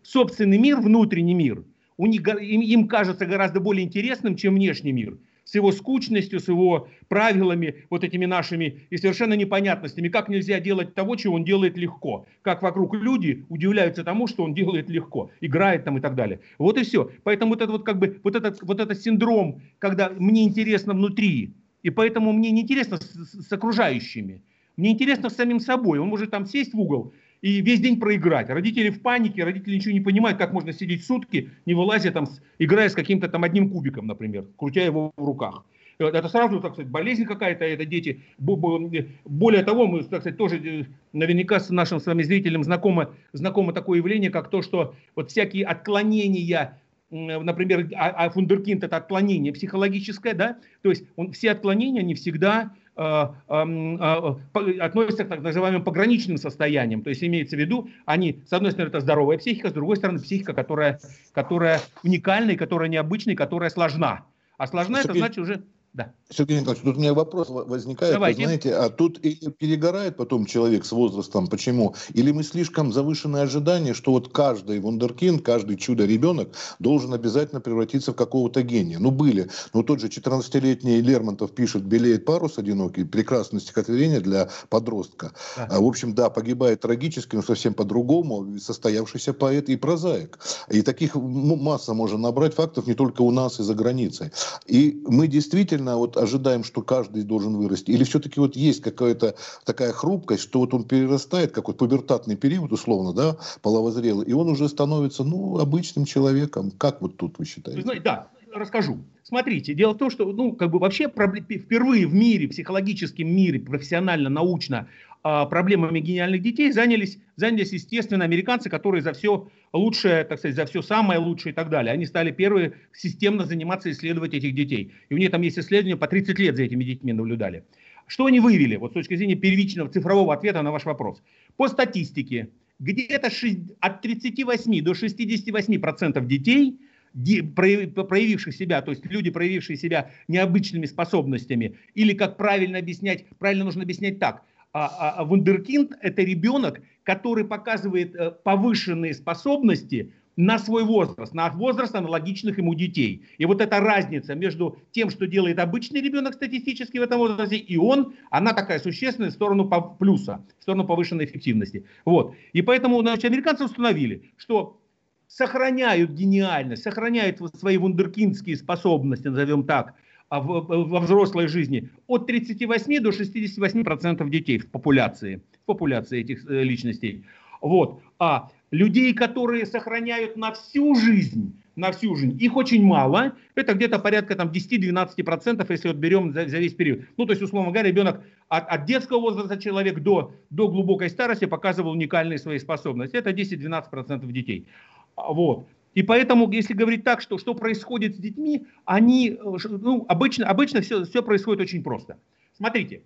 собственный 0.03 0.57
мир, 0.57 0.81
внутренний 0.81 1.33
мир– 1.33 1.63
у 1.97 2.07
них, 2.07 2.27
им, 2.27 2.61
им 2.61 2.87
кажется 2.87 3.25
гораздо 3.25 3.59
более 3.59 3.85
интересным, 3.85 4.35
чем 4.35 4.55
внешний 4.55 4.91
мир. 4.91 5.17
С 5.43 5.53
его 5.53 5.71
скучностью, 5.71 6.39
с 6.39 6.47
его 6.47 6.87
правилами, 7.07 7.85
вот 7.91 8.03
этими 8.03 8.25
нашими 8.25 8.81
и 8.89 8.97
совершенно 8.97 9.35
непонятностями. 9.35 10.09
Как 10.09 10.27
нельзя 10.27 10.59
делать 10.59 10.95
того, 10.95 11.15
чего 11.15 11.35
он 11.35 11.43
делает 11.43 11.77
легко. 11.77 12.25
Как 12.41 12.63
вокруг 12.63 12.95
люди 12.95 13.45
удивляются 13.49 14.03
тому, 14.03 14.25
что 14.25 14.43
он 14.43 14.55
делает 14.55 14.89
легко. 14.89 15.29
Играет 15.41 15.83
там 15.83 15.99
и 15.99 16.01
так 16.01 16.15
далее. 16.15 16.39
Вот 16.57 16.79
и 16.79 16.83
все. 16.83 17.11
Поэтому 17.23 17.51
вот, 17.51 17.61
это 17.61 17.71
вот, 17.71 17.83
как 17.83 17.99
бы, 17.99 18.19
вот, 18.23 18.35
этот, 18.35 18.63
вот 18.63 18.79
этот 18.79 18.99
синдром, 18.99 19.61
когда 19.77 20.09
мне 20.09 20.43
интересно 20.43 20.93
внутри, 20.93 21.53
и 21.83 21.91
поэтому 21.91 22.33
мне 22.33 22.49
не 22.49 22.61
интересно 22.61 22.97
с, 22.97 23.47
с 23.47 23.51
окружающими. 23.51 24.41
Мне 24.77 24.91
интересно 24.91 25.29
с 25.29 25.35
самим 25.35 25.59
собой. 25.59 25.99
Он 25.99 26.07
может 26.07 26.31
там 26.31 26.47
сесть 26.47 26.73
в 26.73 26.79
угол 26.79 27.13
и 27.41 27.61
весь 27.61 27.79
день 27.79 27.99
проиграть. 27.99 28.49
Родители 28.49 28.89
в 28.89 29.01
панике, 29.01 29.43
родители 29.43 29.75
ничего 29.75 29.93
не 29.93 30.01
понимают, 30.01 30.37
как 30.37 30.53
можно 30.53 30.73
сидеть 30.73 31.05
сутки, 31.05 31.51
не 31.65 31.73
вылазя 31.73 32.11
там, 32.11 32.27
играя 32.59 32.89
с 32.89 32.93
каким-то 32.93 33.27
там 33.27 33.43
одним 33.43 33.69
кубиком, 33.69 34.07
например, 34.07 34.45
крутя 34.57 34.83
его 34.83 35.11
в 35.15 35.25
руках. 35.25 35.65
Это 35.97 36.27
сразу, 36.27 36.59
так 36.59 36.73
сказать, 36.73 36.91
болезнь 36.91 37.23
какая-то, 37.23 37.63
это 37.63 37.85
дети. 37.85 38.21
Более 38.37 39.63
того, 39.63 39.87
мы, 39.87 40.03
так 40.03 40.21
сказать, 40.21 40.37
тоже 40.37 40.57
э, 40.57 40.85
наверняка 41.13 41.59
с 41.59 41.69
нашим 41.69 41.99
с 42.01 42.05
вами 42.05 42.23
зрителям 42.23 42.63
знакомо, 42.63 43.11
знакомо 43.31 43.71
такое 43.71 43.99
явление, 43.99 44.29
как 44.29 44.49
то, 44.49 44.61
что 44.61 44.93
вот 45.15 45.31
всякие 45.31 45.65
отклонения 45.65 46.79
например, 47.11 47.87
а, 47.95 48.09
а 48.09 48.29
фундеркинд 48.29 48.83
это 48.83 48.97
отклонение 48.97 49.53
психологическое, 49.53 50.33
да, 50.33 50.57
то 50.81 50.89
есть 50.89 51.05
он, 51.15 51.31
все 51.31 51.51
отклонения 51.51 52.01
не 52.01 52.15
всегда 52.15 52.73
Э, 52.84 52.84
э, 52.84 52.84
относятся 52.95 55.25
к 55.25 55.29
так 55.29 55.41
называемым 55.41 55.83
пограничным 55.83 56.37
состояниям. 56.37 57.01
То 57.01 57.09
есть 57.09 57.23
имеется 57.23 57.55
в 57.55 57.59
виду, 57.59 57.89
они, 58.05 58.43
с 58.47 58.53
одной 58.53 58.71
стороны, 58.71 58.89
это 58.89 59.01
здоровая 59.01 59.37
психика, 59.37 59.69
с 59.69 59.73
другой 59.73 59.97
стороны, 59.97 60.19
психика, 60.19 60.53
которая, 60.53 60.99
которая 61.33 61.81
уникальная, 62.03 62.55
которая 62.55 62.89
необычная, 62.89 63.35
которая 63.35 63.69
сложна. 63.69 64.25
А 64.57 64.67
сложна 64.67 65.01
это 65.01 65.13
значит 65.13 65.39
уже 65.39 65.63
Да. 65.95 66.11
Сергей 66.29 66.59
Николаевич, 66.59 66.83
тут 66.83 66.97
у 66.97 66.99
меня 66.99 67.13
вопрос 67.13 67.47
возникает. 67.49 68.13
Давайте. 68.13 68.39
Вы 68.39 68.43
знаете, 68.43 68.75
а 68.75 68.89
тут 68.89 69.23
или 69.23 69.49
перегорает 69.49 70.17
потом 70.17 70.45
человек 70.45 70.83
с 70.83 70.91
возрастом, 70.91 71.47
почему? 71.47 71.95
Или 72.13 72.31
мы 72.31 72.43
слишком 72.43 72.91
завышенные 72.91 73.43
ожидания, 73.43 73.93
что 73.93 74.11
вот 74.11 74.33
каждый 74.33 74.81
вундеркинд, 74.81 75.41
каждый 75.41 75.77
чудо-ребенок 75.77 76.49
должен 76.79 77.13
обязательно 77.13 77.61
превратиться 77.61 78.11
в 78.11 78.15
какого-то 78.15 78.61
гения. 78.61 78.99
Ну, 78.99 79.11
были. 79.11 79.49
Ну, 79.73 79.83
тот 79.83 80.01
же 80.01 80.07
14-летний 80.07 80.99
Лермонтов 80.99 81.51
пишет 81.53 81.83
«Белеет 81.85 82.25
парус 82.25 82.57
одинокий», 82.57 83.05
прекрасное 83.05 83.61
стихотворение 83.61 84.19
для 84.19 84.49
подростка. 84.67 85.31
Да. 85.55 85.69
А, 85.71 85.79
в 85.79 85.85
общем, 85.85 86.13
да, 86.13 86.29
погибает 86.29 86.81
трагически, 86.81 87.37
но 87.37 87.41
совсем 87.41 87.73
по-другому, 87.73 88.59
состоявшийся 88.59 89.31
поэт 89.31 89.69
и 89.69 89.77
прозаик. 89.77 90.39
И 90.69 90.81
таких 90.81 91.15
масса 91.15 91.93
можно 91.93 92.17
набрать 92.17 92.53
фактов 92.53 92.85
не 92.85 92.95
только 92.95 93.21
у 93.21 93.31
нас 93.31 93.61
и 93.61 93.63
за 93.63 93.75
границей. 93.75 94.31
И 94.65 95.01
мы 95.07 95.27
действительно 95.27 95.84
действительно 95.85 95.97
вот 95.97 96.17
ожидаем, 96.17 96.63
что 96.63 96.81
каждый 96.81 97.23
должен 97.23 97.55
вырасти? 97.57 97.91
Или 97.91 98.03
все-таки 98.03 98.39
вот 98.39 98.55
есть 98.55 98.81
какая-то 98.81 99.35
такая 99.65 99.91
хрупкость, 99.91 100.43
что 100.43 100.59
вот 100.59 100.73
он 100.73 100.83
перерастает, 100.83 101.51
как 101.51 101.67
вот 101.67 101.77
пубертатный 101.77 102.35
период, 102.35 102.71
условно, 102.71 103.13
да, 103.13 103.37
половозрелый, 103.61 104.25
и 104.25 104.33
он 104.33 104.49
уже 104.49 104.67
становится, 104.69 105.23
ну, 105.23 105.59
обычным 105.59 106.05
человеком. 106.05 106.71
Как 106.71 107.01
вот 107.01 107.17
тут 107.17 107.39
вы 107.39 107.45
считаете? 107.45 107.81
Знаете, 107.81 108.03
да, 108.03 108.27
расскажу. 108.59 109.05
Смотрите, 109.23 109.73
дело 109.73 109.93
в 109.93 109.97
том, 109.97 110.09
что, 110.09 110.31
ну, 110.31 110.53
как 110.53 110.71
бы 110.71 110.79
вообще 110.79 111.07
впервые 111.07 112.07
в 112.07 112.13
мире, 112.13 112.47
психологическом 112.47 113.27
мире, 113.27 113.59
профессионально, 113.59 114.29
научно 114.29 114.87
а, 115.23 115.45
проблемами 115.45 115.99
гениальных 115.99 116.41
детей 116.41 116.71
занялись, 116.71 117.17
занялись, 117.35 117.73
естественно, 117.73 118.23
американцы, 118.23 118.69
которые 118.69 119.01
за 119.01 119.13
все 119.13 119.47
лучшее, 119.73 120.23
так 120.23 120.39
сказать, 120.39 120.55
за 120.55 120.65
все 120.65 120.81
самое 120.81 121.19
лучшее 121.19 121.51
и 121.51 121.55
так 121.55 121.69
далее. 121.69 121.93
Они 121.93 122.05
стали 122.05 122.31
первые 122.31 122.73
системно 122.93 123.45
заниматься 123.45 123.91
исследовать 123.91 124.33
этих 124.33 124.53
детей. 124.53 124.93
И 125.09 125.13
у 125.13 125.17
них 125.17 125.31
там 125.31 125.41
есть 125.41 125.57
исследования, 125.57 125.97
по 125.97 126.07
30 126.07 126.37
лет 126.39 126.55
за 126.55 126.63
этими 126.63 126.83
детьми 126.83 127.11
наблюдали. 127.13 127.63
Что 128.07 128.27
они 128.27 128.39
выявили, 128.39 128.75
вот 128.75 128.91
с 128.91 128.93
точки 128.93 129.15
зрения 129.15 129.35
первичного 129.35 129.89
цифрового 129.89 130.33
ответа 130.33 130.61
на 130.61 130.71
ваш 130.71 130.85
вопрос? 130.85 131.23
По 131.57 131.67
статистике, 131.67 132.49
где-то 132.77 133.31
от 133.79 134.01
38 134.01 134.83
до 134.83 134.93
68 134.93 135.79
процентов 135.79 136.27
детей 136.27 136.79
проявивших 137.15 138.53
себя, 138.53 138.81
то 138.81 138.91
есть 138.91 139.05
люди, 139.05 139.29
проявившие 139.29 139.77
себя 139.77 140.11
необычными 140.27 140.85
способностями, 140.85 141.77
или 141.93 142.13
как 142.13 142.37
правильно 142.37 142.79
объяснять, 142.79 143.25
правильно 143.39 143.65
нужно 143.65 143.83
объяснять 143.83 144.19
так– 144.19 144.43
а, 144.75 144.87
а, 144.87 145.09
а 145.11 145.23
вундеркинд– 145.23 145.93
это 146.01 146.21
ребенок, 146.21 146.81
который 147.03 147.45
показывает 147.45 148.13
э, 148.13 148.31
повышенные 148.31 149.13
способности 149.13 150.11
на 150.35 150.59
свой 150.59 150.83
возраст, 150.83 151.33
на 151.33 151.49
возраст 151.49 151.95
аналогичных 151.95 152.57
ему 152.57 152.75
детей. 152.75 153.23
И 153.37 153.45
вот 153.45 153.61
эта 153.61 153.79
разница 153.79 154.35
между 154.35 154.77
тем, 154.91 155.11
что 155.11 155.27
делает 155.27 155.59
обычный 155.59 156.01
ребенок 156.01 156.33
статистически 156.33 156.97
в 156.97 157.03
этом 157.03 157.19
возрасте, 157.19 157.55
и 157.55 157.77
он, 157.77 158.15
она 158.29 158.51
такая 158.51 158.79
существенная 158.79 159.29
в 159.29 159.33
сторону 159.33 159.71
плюса, 159.97 160.45
в 160.59 160.63
сторону 160.63 160.83
повышенной 160.83 161.23
эффективности. 161.23 161.85
Вот. 162.03 162.35
И 162.51 162.61
поэтому 162.61 162.99
значит, 162.99 163.23
американцы 163.23 163.63
установили, 163.63 164.23
что 164.35 164.81
сохраняют 165.27 166.11
гениальность, 166.11 166.83
сохраняют 166.83 167.39
свои 167.57 167.77
вундеркиндские 167.77 168.57
способности, 168.57 169.27
назовем 169.27 169.63
так, 169.63 169.93
а 170.29 170.39
во 170.41 170.99
взрослой 170.99 171.47
жизни 171.47 171.89
от 172.07 172.25
38 172.25 172.99
до 172.99 173.11
68 173.11 173.83
процентов 173.83 174.29
детей 174.29 174.57
в 174.57 174.69
популяции, 174.69 175.41
в 175.61 175.65
популяции 175.65 176.21
этих 176.21 176.49
э, 176.49 176.63
личностей. 176.63 177.25
Вот. 177.61 178.01
А 178.19 178.49
людей, 178.71 179.13
которые 179.13 179.65
сохраняют 179.65 180.35
на 180.35 180.51
всю 180.51 180.95
жизнь, 180.95 181.53
на 181.75 181.91
всю 181.91 182.15
жизнь, 182.15 182.41
их 182.41 182.55
очень 182.55 182.83
мало. 182.83 183.33
Это 183.53 183.73
где-то 183.73 183.99
порядка 183.99 184.35
там, 184.35 184.49
10-12 184.49 185.23
процентов, 185.23 185.69
если 185.69 185.89
вот 185.89 185.97
берем 185.97 186.31
за, 186.33 186.47
за 186.47 186.57
весь 186.57 186.73
период. 186.73 187.01
Ну, 187.17 187.25
то 187.25 187.31
есть, 187.31 187.41
условно 187.41 187.71
говоря, 187.71 187.89
ребенок 187.89 188.21
от, 188.47 188.67
от 188.67 188.85
детского 188.85 189.19
возраста 189.19 189.57
человек 189.57 189.99
до, 189.99 190.33
до 190.49 190.67
глубокой 190.69 191.09
старости 191.09 191.45
показывал 191.45 191.91
уникальные 191.91 192.39
свои 192.39 192.59
способности. 192.59 193.15
Это 193.15 193.31
10-12 193.31 193.89
процентов 193.89 194.31
детей. 194.31 194.67
А, 195.15 195.33
вот. 195.33 195.67
И 195.93 196.03
поэтому, 196.03 196.51
если 196.51 196.73
говорить 196.73 197.03
так, 197.03 197.21
что, 197.21 197.37
что 197.37 197.55
происходит 197.55 198.15
с 198.15 198.19
детьми, 198.19 198.65
они, 198.83 199.29
э, 199.31 199.57
ну, 199.69 200.05
обычно, 200.09 200.47
обычно 200.47 200.81
все, 200.81 201.05
все 201.05 201.23
происходит 201.23 201.61
очень 201.61 201.83
просто. 201.83 202.19
Смотрите, 202.57 203.03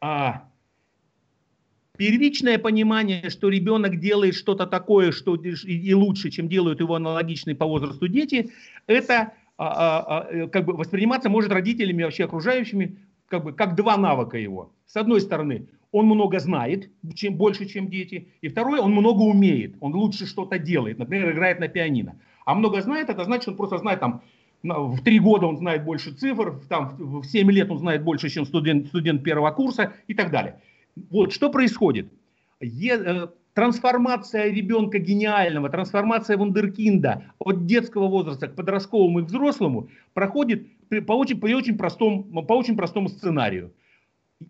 а, 0.00 0.48
первичное 1.96 2.58
понимание, 2.58 3.28
что 3.28 3.50
ребенок 3.50 4.00
делает 4.00 4.34
что-то 4.34 4.66
такое, 4.66 5.12
что 5.12 5.36
и 5.36 5.92
лучше, 5.92 6.30
чем 6.30 6.48
делают 6.48 6.80
его 6.80 6.94
аналогичные 6.94 7.54
по 7.54 7.66
возрасту 7.66 8.08
дети, 8.08 8.50
это 8.86 9.34
а, 9.58 9.66
а, 9.66 10.20
а, 10.22 10.48
как 10.48 10.64
бы 10.64 10.72
восприниматься 10.72 11.28
может 11.28 11.52
родителями 11.52 12.02
вообще 12.02 12.24
окружающими 12.24 12.96
как 13.28 13.44
бы 13.44 13.52
как 13.52 13.76
два 13.76 13.98
навыка 13.98 14.38
его. 14.38 14.72
С 14.86 14.96
одной 14.96 15.20
стороны, 15.20 15.68
он 15.92 16.06
много 16.06 16.38
знает, 16.38 16.88
чем 17.14 17.34
больше, 17.34 17.66
чем 17.66 17.88
дети. 17.88 18.28
И 18.40 18.48
второе, 18.48 18.80
он 18.80 18.92
много 18.92 19.22
умеет, 19.22 19.74
он 19.80 19.94
лучше 19.94 20.26
что-то 20.26 20.58
делает, 20.58 20.98
например, 20.98 21.32
играет 21.32 21.60
на 21.60 21.68
пианино. 21.68 22.16
А 22.44 22.54
много 22.54 22.80
знает, 22.80 23.08
это 23.08 23.24
значит, 23.24 23.48
он 23.48 23.56
просто 23.56 23.78
знает 23.78 24.00
там, 24.00 24.22
в 24.62 25.02
три 25.02 25.18
года 25.18 25.46
он 25.46 25.56
знает 25.56 25.84
больше 25.84 26.12
цифр, 26.12 26.60
там, 26.68 26.94
в 26.98 27.24
семь 27.24 27.50
лет 27.50 27.70
он 27.70 27.78
знает 27.78 28.04
больше, 28.04 28.28
чем 28.28 28.44
студент, 28.44 28.88
студент 28.88 29.22
первого 29.22 29.50
курса 29.50 29.94
и 30.06 30.14
так 30.14 30.30
далее. 30.30 30.60
Вот 31.10 31.32
что 31.32 31.50
происходит? 31.50 32.08
Е, 32.60 32.94
э, 32.94 33.28
трансформация 33.54 34.50
ребенка 34.50 34.98
гениального, 34.98 35.70
трансформация 35.70 36.36
вундеркинда 36.36 37.24
от 37.38 37.66
детского 37.66 38.08
возраста 38.08 38.48
к 38.48 38.54
подростковому 38.54 39.20
и 39.20 39.22
взрослому 39.22 39.88
проходит 40.12 40.66
по 41.06 41.12
очень, 41.12 41.40
по 41.40 41.46
очень, 41.46 41.78
простому, 41.78 42.22
по 42.44 42.52
очень 42.52 42.76
простому 42.76 43.08
сценарию. 43.08 43.72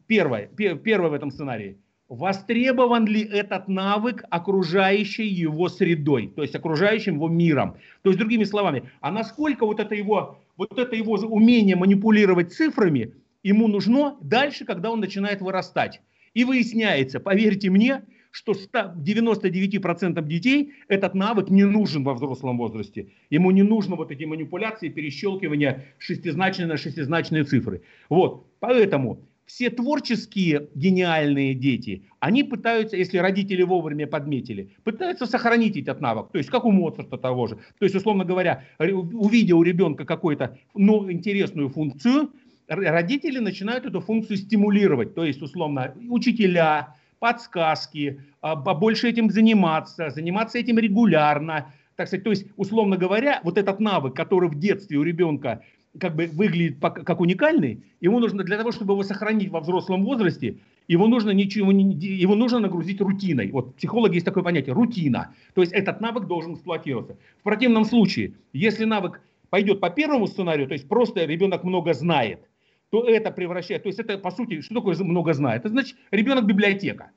Первое, 0.07 0.47
первое 0.47 1.11
в 1.11 1.15
этом 1.15 1.31
сценарии. 1.31 1.79
Востребован 2.09 3.07
ли 3.07 3.23
этот 3.23 3.69
навык 3.69 4.25
окружающей 4.31 5.29
его 5.29 5.69
средой, 5.69 6.33
то 6.35 6.43
есть 6.43 6.57
окружающим 6.57 7.15
его 7.15 7.29
миром? 7.29 7.77
То 8.03 8.11
есть, 8.11 8.19
другими 8.19 8.43
словами, 8.43 8.91
а 9.01 9.13
насколько 9.13 9.65
вот 9.65 9.79
это 9.79 9.95
его, 9.95 10.41
вот 10.57 10.77
это 10.77 10.97
его 10.97 11.15
умение 11.15 11.77
манипулировать 11.77 12.53
цифрами 12.53 13.15
ему 13.45 13.69
нужно 13.69 14.17
дальше, 14.21 14.65
когда 14.65 14.91
он 14.91 14.99
начинает 14.99 15.41
вырастать? 15.41 16.01
И 16.35 16.43
выясняется, 16.45 17.21
поверьте 17.21 17.71
мне, 17.71 18.03
что 18.33 18.53
99% 18.53 20.25
детей 20.27 20.73
этот 20.89 21.15
навык 21.15 21.49
не 21.51 21.65
нужен 21.65 22.05
во 22.05 22.15
взрослом 22.15 22.59
возрасте. 22.59 23.13
Ему 23.31 23.51
не 23.51 23.63
нужно 23.63 23.97
вот 23.97 24.11
эти 24.11 24.25
манипуляции, 24.25 24.89
перещелкивания 24.89 25.87
шестизначные 25.99 26.67
на 26.67 26.77
шестизначные 26.77 27.45
цифры. 27.45 27.83
Вот, 28.09 28.47
поэтому 28.61 29.21
все 29.51 29.69
творческие 29.69 30.69
гениальные 30.75 31.55
дети, 31.55 32.05
они 32.21 32.45
пытаются, 32.45 32.97
если 32.97 33.19
родители 33.19 33.63
вовремя 33.63 34.07
подметили, 34.07 34.71
пытаются 34.85 35.27
сохранить 35.27 35.77
этот 35.77 36.01
навык. 36.01 36.31
То 36.31 36.39
есть 36.39 36.51
как 36.51 36.65
у 36.65 36.71
Моцарта 36.71 37.19
того 37.19 37.49
же. 37.49 37.57
То 37.79 37.85
есть, 37.85 37.97
условно 37.97 38.25
говоря, 38.25 38.65
увидя 38.79 39.57
у 39.57 39.63
ребенка 39.63 40.05
какую-то 40.05 40.57
ну, 40.75 41.11
интересную 41.11 41.69
функцию, 41.69 42.31
родители 42.69 43.41
начинают 43.41 43.87
эту 43.87 44.01
функцию 44.01 44.37
стимулировать. 44.37 45.15
То 45.15 45.25
есть, 45.25 45.43
условно, 45.43 45.95
учителя, 46.09 46.95
подсказки, 47.19 48.21
а, 48.41 48.55
больше 48.55 49.09
этим 49.09 49.31
заниматься, 49.31 50.11
заниматься 50.11 50.59
этим 50.59 50.79
регулярно. 50.79 51.73
Так 51.97 52.07
сказать, 52.07 52.25
то 52.25 52.31
есть, 52.31 52.47
условно 52.57 52.97
говоря, 52.97 53.41
вот 53.43 53.59
этот 53.59 53.81
навык, 53.81 54.15
который 54.15 54.49
в 54.49 54.59
детстве 54.59 54.97
у 54.97 55.03
ребенка 55.03 55.65
как 55.99 56.15
бы 56.15 56.27
выглядит 56.27 56.79
как 56.81 57.21
уникальный, 57.21 57.83
ему 58.01 58.21
нужно 58.21 58.45
для 58.45 58.57
того, 58.57 58.71
чтобы 58.71 58.95
его 58.95 59.03
сохранить 59.03 59.51
во 59.51 59.61
взрослом 59.61 60.05
возрасте, 60.05 60.59
его 60.87 61.07
нужно 61.07 61.31
ничего 61.31 61.73
его 61.73 62.35
нужно 62.35 62.61
нагрузить 62.61 63.01
рутиной. 63.01 63.51
Вот 63.51 63.75
психологи 63.77 64.15
есть 64.15 64.27
такое 64.27 64.45
понятие 64.45 64.75
рутина. 64.75 65.35
То 65.55 65.63
есть 65.63 65.73
этот 65.73 66.01
навык 66.01 66.27
должен 66.27 66.55
эксплуатироваться. 66.55 67.17
В 67.41 67.43
противном 67.43 67.85
случае, 67.85 68.35
если 68.53 68.85
навык 68.85 69.21
пойдет 69.51 69.81
по 69.81 69.91
первому 69.91 70.27
сценарию, 70.27 70.69
то 70.69 70.75
есть 70.75 70.89
просто 70.89 71.25
ребенок 71.25 71.65
много 71.65 71.93
знает, 71.93 72.41
то 72.91 73.05
это 73.05 73.31
превращает, 73.31 73.85
то 73.85 73.89
есть 73.89 74.01
это 74.01 74.19
по 74.19 74.31
сути, 74.31 74.61
что 74.63 74.75
такое 74.77 74.97
много 74.99 75.33
знает? 75.33 75.61
Это 75.61 75.69
значит 75.71 75.97
ребенок 76.11 76.45
библиотека. 76.45 77.11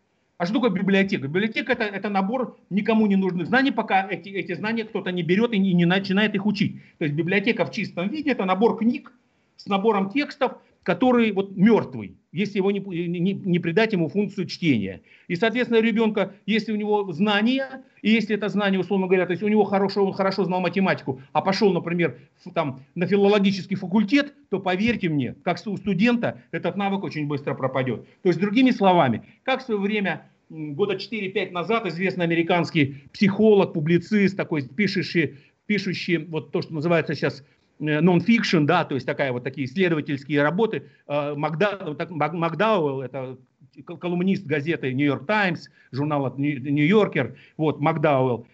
А 0.43 0.45
что 0.45 0.55
такое 0.55 0.71
библиотека? 0.71 1.25
Библиотека 1.25 1.71
это, 1.71 1.85
это 1.85 2.09
набор 2.09 2.57
никому 2.69 3.07
не 3.07 3.15
нужных 3.15 3.47
знаний, 3.47 3.71
пока 3.71 4.05
эти, 4.09 4.27
эти 4.27 4.53
знания 4.55 4.83
кто-то 4.83 5.09
не 5.09 5.23
берет 5.23 5.53
и 5.53 5.57
не, 5.57 5.73
не 5.73 5.85
начинает 5.85 6.35
их 6.35 6.45
учить. 6.45 6.81
То 6.97 7.05
есть 7.05 7.15
библиотека 7.15 7.63
в 7.63 7.71
чистом 7.71 8.09
виде 8.09 8.31
это 8.31 8.43
набор 8.43 8.77
книг 8.77 9.13
с 9.55 9.67
набором 9.67 10.09
текстов, 10.09 10.57
который 10.83 11.31
вот 11.31 11.55
мертвый, 11.55 12.17
если 12.33 12.57
его 12.57 12.71
не, 12.71 12.79
не, 12.79 13.31
не 13.31 13.59
придать 13.59 13.93
ему 13.93 14.09
функцию 14.09 14.47
чтения. 14.47 15.01
И, 15.29 15.37
соответственно, 15.37 15.79
ребенка, 15.79 16.33
если 16.45 16.73
у 16.73 16.75
него 16.75 17.09
знания, 17.13 17.85
и 18.01 18.11
если 18.11 18.35
это 18.35 18.49
знание, 18.49 18.81
условно 18.81 19.07
говоря, 19.07 19.25
то 19.25 19.31
есть 19.31 19.43
у 19.43 19.47
него 19.47 19.63
хорошо, 19.63 20.05
он 20.05 20.11
хорошо 20.11 20.43
знал 20.43 20.59
математику, 20.59 21.21
а 21.31 21.41
пошел, 21.41 21.71
например, 21.71 22.17
в, 22.43 22.51
там, 22.51 22.81
на 22.95 23.07
филологический 23.07 23.77
факультет, 23.77 24.33
то 24.49 24.59
поверьте 24.59 25.07
мне, 25.07 25.35
как 25.41 25.57
у 25.67 25.77
студента 25.77 26.41
этот 26.51 26.75
навык 26.75 27.05
очень 27.05 27.27
быстро 27.27 27.53
пропадет. 27.53 28.05
То 28.23 28.27
есть, 28.27 28.41
другими 28.41 28.71
словами, 28.71 29.23
как 29.43 29.61
в 29.61 29.63
свое 29.63 29.79
время 29.79 30.25
года 30.49 30.95
4-5 30.95 31.51
назад 31.51 31.85
известный 31.87 32.25
американский 32.25 33.03
психолог, 33.13 33.73
публицист, 33.73 34.37
такой 34.37 34.67
пишущий, 34.67 35.37
пишущий 35.65 36.17
вот 36.17 36.51
то, 36.51 36.61
что 36.61 36.73
называется 36.73 37.15
сейчас 37.15 37.43
нон-фикшн, 37.79 38.65
да, 38.65 38.85
то 38.85 38.95
есть 38.95 39.05
такая 39.05 39.31
вот 39.31 39.43
такие 39.43 39.65
исследовательские 39.65 40.43
работы. 40.43 40.89
Макда, 41.07 41.95
Макдауэлл, 42.09 43.01
это 43.01 43.37
колумнист 43.85 44.45
газеты 44.45 44.93
«Нью-Йорк 44.93 45.25
Таймс», 45.25 45.69
журнала 45.91 46.33
«Нью-Йоркер», 46.37 47.35
вот, 47.57 47.79
Макдауэлл, 47.81 48.45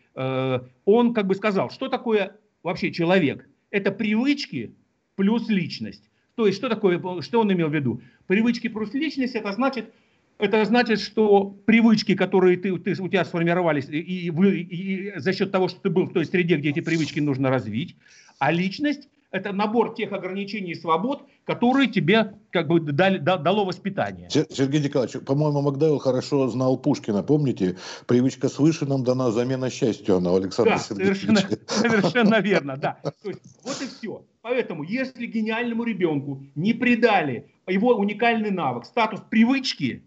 он 0.85 1.13
как 1.13 1.27
бы 1.27 1.35
сказал, 1.35 1.69
что 1.69 1.89
такое 1.89 2.37
вообще 2.63 2.91
человек? 2.91 3.47
Это 3.71 3.91
привычки 3.91 4.73
плюс 5.15 5.49
личность. 5.49 6.09
То 6.35 6.47
есть, 6.47 6.57
что 6.57 6.69
такое, 6.69 7.21
что 7.21 7.41
он 7.41 7.51
имел 7.51 7.67
в 7.67 7.75
виду? 7.75 8.01
Привычки 8.25 8.69
плюс 8.69 8.93
личность, 8.93 9.35
это 9.35 9.51
значит, 9.51 9.93
это 10.39 10.63
значит, 10.63 11.01
что 11.01 11.45
привычки, 11.65 12.15
которые 12.15 12.57
ты, 12.57 12.75
ты, 12.79 12.91
у 13.01 13.09
тебя 13.09 13.25
сформировались, 13.25 13.87
и, 13.89 13.99
и, 13.99 14.29
и, 14.29 14.61
и 14.61 15.19
за 15.19 15.33
счет 15.33 15.51
того, 15.51 15.67
что 15.67 15.81
ты 15.81 15.89
был 15.89 16.05
в 16.05 16.13
той 16.13 16.25
среде, 16.25 16.55
где 16.55 16.69
эти 16.69 16.79
привычки 16.79 17.19
нужно 17.19 17.49
развить, 17.49 17.97
а 18.39 18.51
личность 18.51 19.09
это 19.31 19.51
набор 19.51 19.93
тех 19.93 20.11
ограничений 20.11 20.71
и 20.71 20.75
свобод, 20.75 21.23
которые 21.45 21.87
тебе 21.87 22.33
как 22.51 22.67
бы 22.67 22.79
дали, 22.79 23.19
дало 23.19 23.65
воспитание. 23.65 24.29
Сергей 24.29 24.81
Николаевич, 24.81 25.21
по-моему, 25.23 25.61
Макдайл 25.61 25.99
хорошо 25.99 26.47
знал 26.47 26.77
Пушкина, 26.77 27.21
помните? 27.21 27.77
Привычка 28.07 28.49
свыше 28.49 28.85
нам 28.85 29.03
дана 29.03 29.31
замена 29.31 29.69
счастью, 29.69 30.17
она 30.17 30.35
Александр 30.35 30.71
да, 30.71 30.77
Совершенно, 30.79 31.41
совершенно 31.67 32.39
верно, 32.39 32.77
да. 32.77 32.97
То 33.03 33.29
есть, 33.29 33.41
вот 33.63 33.81
и 33.81 33.87
все. 33.87 34.23
Поэтому, 34.41 34.83
если 34.83 35.27
гениальному 35.27 35.83
ребенку 35.83 36.41
не 36.55 36.73
придали 36.73 37.51
его 37.67 37.95
уникальный 37.95 38.51
навык, 38.51 38.85
статус 38.85 39.21
привычки, 39.29 40.03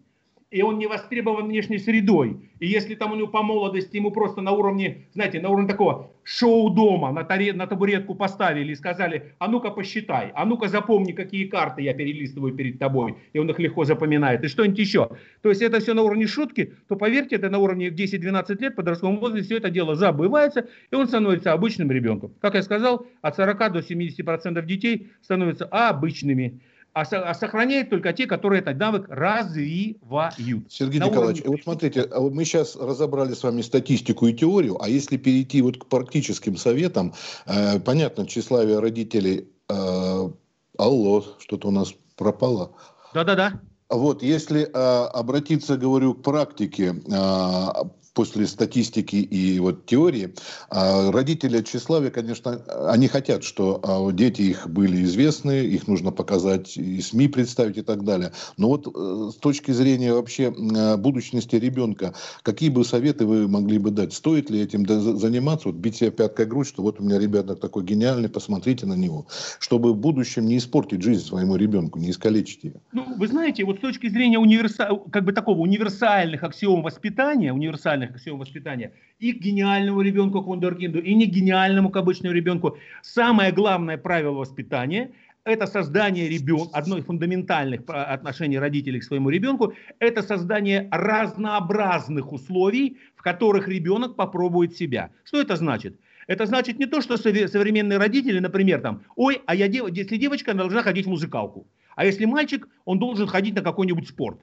и 0.53 0.61
он 0.61 0.79
не 0.79 0.87
востребован 0.87 1.47
внешней 1.49 1.79
средой. 1.79 2.37
И 2.61 2.67
если 2.67 2.95
там 2.95 3.13
у 3.13 3.17
него 3.17 3.29
по 3.29 3.43
молодости 3.43 3.97
ему 3.97 4.11
просто 4.11 4.43
на 4.43 4.53
уровне, 4.53 5.07
знаете, 5.15 5.41
на 5.41 5.49
уровне 5.49 5.67
такого 5.67 6.11
шоу 6.25 6.71
дома 6.71 7.11
на, 7.11 7.25
таре, 7.25 7.55
на 7.55 7.67
табуретку 7.67 8.15
поставили 8.15 8.73
и 8.73 8.77
сказали, 8.77 9.33
а 9.39 9.49
ну-ка 9.49 9.71
посчитай, 9.71 10.31
а 10.35 10.45
ну-ка 10.45 10.69
запомни, 10.69 11.13
какие 11.13 11.47
карты 11.47 11.83
я 11.83 11.95
перелистываю 11.95 12.55
перед 12.55 12.79
тобой, 12.79 13.17
и 13.33 13.39
он 13.39 13.51
их 13.51 13.59
легко 13.59 13.85
запоминает, 13.85 14.45
и 14.45 14.49
что-нибудь 14.49 14.79
еще. 14.79 15.11
То 15.41 15.49
есть 15.49 15.63
это 15.63 15.81
все 15.81 15.95
на 15.95 16.03
уровне 16.03 16.27
шутки, 16.27 16.75
то 16.87 16.97
поверьте, 16.97 17.37
это 17.37 17.49
на 17.49 17.59
уровне 17.59 17.89
10-12 17.89 18.61
лет, 18.61 18.77
подростковом 18.77 19.19
возрасте 19.19 19.47
все 19.47 19.57
это 19.57 19.71
дело 19.71 19.97
забывается, 19.97 20.69
и 20.91 20.95
он 20.95 21.09
становится 21.09 21.53
обычным 21.53 21.91
ребенком. 21.91 22.35
Как 22.41 22.55
я 22.55 22.63
сказал, 22.63 23.07
от 23.23 23.37
40 23.37 23.73
до 23.73 23.79
70% 23.81 24.65
детей 24.67 25.11
становятся 25.23 25.65
обычными 25.65 26.61
а, 26.95 27.03
а 27.03 27.35
сохраняет 27.35 27.91
только 27.91 28.13
те, 28.13 28.27
которые 28.27 28.61
этот 28.61 28.79
навык 28.79 29.07
развивают. 29.09 30.71
Сергей 30.71 31.01
На 31.01 31.07
Николаевич, 31.07 31.41
уровне... 31.41 31.57
вот 31.57 31.63
смотрите, 31.63 32.03
а 32.03 32.21
мы 32.21 32.45
сейчас 32.45 32.77
разобрали 32.77 33.33
с 33.33 33.43
вами 33.43 33.63
статистику 33.63 34.27
и 34.27 34.35
теорию, 34.35 34.83
а 34.83 34.89
если 34.89 35.17
перейти 35.17 35.63
вот 35.63 35.79
к 35.79 35.87
практическим 35.87 36.57
советам, 36.57 37.15
э, 37.47 37.81
понятно, 37.81 38.27
тщеславие 38.27 38.79
родителей, 38.79 39.49
э, 39.69 40.31
алло, 40.79 41.25
что-то 41.39 41.69
у 41.69 41.71
нас 41.71 41.95
пропало. 42.17 42.73
Да-да-да. 43.15 43.61
Вот, 43.89 44.23
если 44.23 44.63
э, 44.63 44.69
обратиться, 44.73 45.77
говорю, 45.77 46.15
к 46.15 46.23
практике, 46.23 46.95
э, 47.07 47.67
после 48.15 48.47
статистики 48.47 49.17
и 49.17 49.59
вот 49.59 49.87
теории, 49.87 50.35
а, 50.71 51.11
родители 51.11 51.63
тщеславия, 51.63 52.11
конечно, 52.11 52.63
они 52.89 53.09
хотят, 53.09 53.43
что 53.43 53.81
а, 53.83 54.13
дети 54.13 54.43
их 54.43 54.69
были 54.69 55.03
известны, 55.05 55.65
их 55.65 55.89
нужно 55.89 56.13
показать 56.13 56.77
и 56.77 57.01
СМИ 57.01 57.29
представить 57.29 57.79
и 57.79 57.83
так 57.83 58.05
далее. 58.05 58.33
Но 58.57 58.69
вот 58.69 58.87
э, 58.87 59.31
с 59.33 59.37
точки 59.37 59.71
зрения 59.71 60.13
вообще 60.13 60.51
будущности 60.99 61.57
ребенка, 61.57 62.15
какие 62.43 62.69
бы 62.69 62.85
советы 62.85 63.27
вы 63.27 63.49
могли 63.49 63.79
бы 63.79 63.91
дать? 63.91 64.13
Стоит 64.13 64.51
ли 64.51 64.61
этим 64.61 64.87
заниматься? 64.87 65.69
Вот 65.69 65.77
бить 65.77 65.97
себя 65.97 66.11
пяткой 66.11 66.47
грудь, 66.47 66.69
что 66.69 66.83
вот 66.83 67.01
у 67.01 67.05
меня 67.05 67.19
ребенок 67.19 67.61
такой 67.61 67.85
гениальный, 67.85 68.29
посмотрите 68.29 68.87
на 68.87 68.95
него. 68.95 69.27
Чтобы 69.59 69.93
в 69.93 69.97
будущем 69.97 70.47
не 70.47 70.59
испортить 70.59 71.03
жизнь 71.03 71.25
своему 71.25 71.57
ребенку, 71.57 71.99
не 71.99 72.11
искалечить 72.11 72.65
ее. 72.65 72.75
Ну, 72.93 73.05
вы 73.17 73.27
знаете, 73.27 73.65
вот 73.65 73.79
с 73.79 73.81
точки 73.81 74.09
зрения 74.09 74.39
универса... 74.39 74.89
как 75.11 75.25
бы 75.25 75.33
такого 75.33 75.61
универсальных 75.61 76.43
аксиом 76.43 76.83
воспитания, 76.83 77.53
универсальных 77.53 78.02
гениальных 78.03 78.21
всего 78.21 78.37
воспитания, 78.37 78.93
и 79.19 79.33
к 79.33 79.41
гениальному 79.41 80.01
ребенку, 80.03 80.43
к 80.43 80.47
вундеркинду, 80.47 81.01
и 81.01 81.15
не 81.15 81.27
гениальному, 81.27 81.91
к 81.91 81.97
обычному 81.97 82.35
ребенку. 82.35 82.77
Самое 83.03 83.53
главное 83.53 83.99
правило 83.99 84.33
воспитания– 84.33 85.11
это 85.45 85.67
создание 85.67 86.29
ребенка, 86.29 86.71
одно 86.73 86.99
из 86.99 87.05
фундаментальных 87.05 87.81
отношений 87.89 88.59
родителей 88.59 89.01
к 89.01 89.05
своему 89.05 89.31
ребенку, 89.31 89.75
это 89.99 90.23
создание 90.23 90.89
разнообразных 90.91 92.33
условий, 92.33 92.97
в 93.17 93.23
которых 93.23 93.69
ребенок 93.69 94.17
попробует 94.17 94.77
себя. 94.77 95.11
Что 95.25 95.41
это 95.41 95.57
значит? 95.57 95.99
Это 96.29 96.47
значит 96.47 96.79
не 96.79 96.87
то, 96.87 97.01
что 97.01 97.17
современные 97.17 97.99
родители, 97.99 98.39
например, 98.39 98.81
там, 98.81 99.03
ой, 99.17 99.43
а 99.47 99.55
я, 99.55 99.67
если 99.67 100.17
девочка, 100.17 100.53
она 100.53 100.63
должна 100.63 100.83
ходить 100.83 101.07
в 101.07 101.11
музыкалку. 101.11 101.67
А 101.97 102.05
если 102.07 102.25
мальчик, 102.27 102.69
он 102.85 102.99
должен 102.99 103.27
ходить 103.27 103.55
на 103.55 103.63
какой-нибудь 103.63 104.09
спорт. 104.09 104.41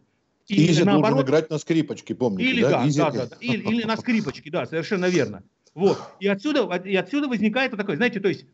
И 0.50 0.72
Изи 0.72 0.84
наоборот, 0.84 1.10
должен 1.10 1.28
играть 1.28 1.50
на 1.52 1.60
скрипочке, 1.60 2.16
помните, 2.16 2.50
или, 2.50 2.62
да? 2.62 2.84
Да, 2.86 3.12
да, 3.12 3.26
да, 3.28 3.36
Или, 3.40 3.62
или 3.70 3.84
на 3.84 3.96
скрипочке, 3.98 4.50
да, 4.50 4.66
совершенно 4.66 5.06
верно. 5.06 5.44
Вот. 5.76 6.00
И 6.20 6.28
отсюда, 6.28 6.66
и 6.78 6.96
отсюда 6.96 7.28
возникает 7.28 7.72
вот 7.72 7.78
такое, 7.78 7.96
знаете, 7.96 8.20
то 8.20 8.28
есть 8.28 8.46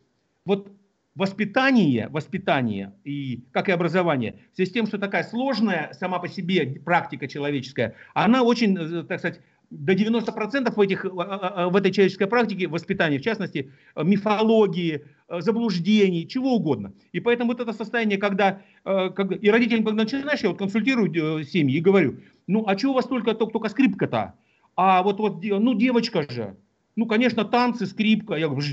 вот 0.44 0.70
воспитание, 1.14 2.08
воспитание 2.10 2.92
и 3.04 3.42
как 3.52 3.70
и 3.70 3.72
образование, 3.72 4.36
в 4.52 4.56
связи 4.56 4.70
с 4.70 4.74
тем, 4.74 4.86
что 4.86 4.98
такая 4.98 5.24
сложная 5.24 5.92
сама 5.98 6.18
по 6.18 6.28
себе 6.28 6.80
практика 6.84 7.26
человеческая, 7.26 7.94
она 8.12 8.42
очень, 8.42 8.76
э, 8.76 9.02
так 9.04 9.18
сказать, 9.20 9.40
до 9.70 9.94
90% 9.94 10.72
в, 10.72 10.80
этих, 10.80 11.04
в 11.04 11.76
этой 11.76 11.90
человеческой 11.90 12.26
практике, 12.26 12.68
воспитания, 12.68 13.18
в 13.18 13.22
частности, 13.22 13.70
мифологии, 13.96 15.04
заблуждений, 15.28 16.26
чего 16.28 16.54
угодно. 16.54 16.92
И 17.12 17.20
поэтому 17.20 17.52
вот 17.52 17.60
это 17.60 17.72
состояние, 17.72 18.18
когда, 18.18 18.62
когда 18.84 19.34
и 19.34 19.48
родителям, 19.50 19.84
когда 19.84 20.04
начинаешь, 20.04 20.40
я 20.40 20.50
вот 20.50 20.58
консультирую 20.58 21.44
семьи 21.44 21.76
и 21.76 21.80
говорю, 21.80 22.18
ну 22.46 22.64
а 22.66 22.76
чего 22.76 22.92
у 22.92 22.94
вас 22.94 23.06
только, 23.06 23.34
только, 23.34 23.52
только 23.52 23.68
скрипка-то? 23.68 24.34
А 24.76 25.02
вот, 25.02 25.18
вот, 25.18 25.42
ну 25.42 25.74
девочка 25.74 26.30
же, 26.30 26.56
ну 26.94 27.06
конечно 27.06 27.44
танцы, 27.44 27.86
скрипка. 27.86 28.34
Я 28.34 28.48
говорю, 28.48 28.64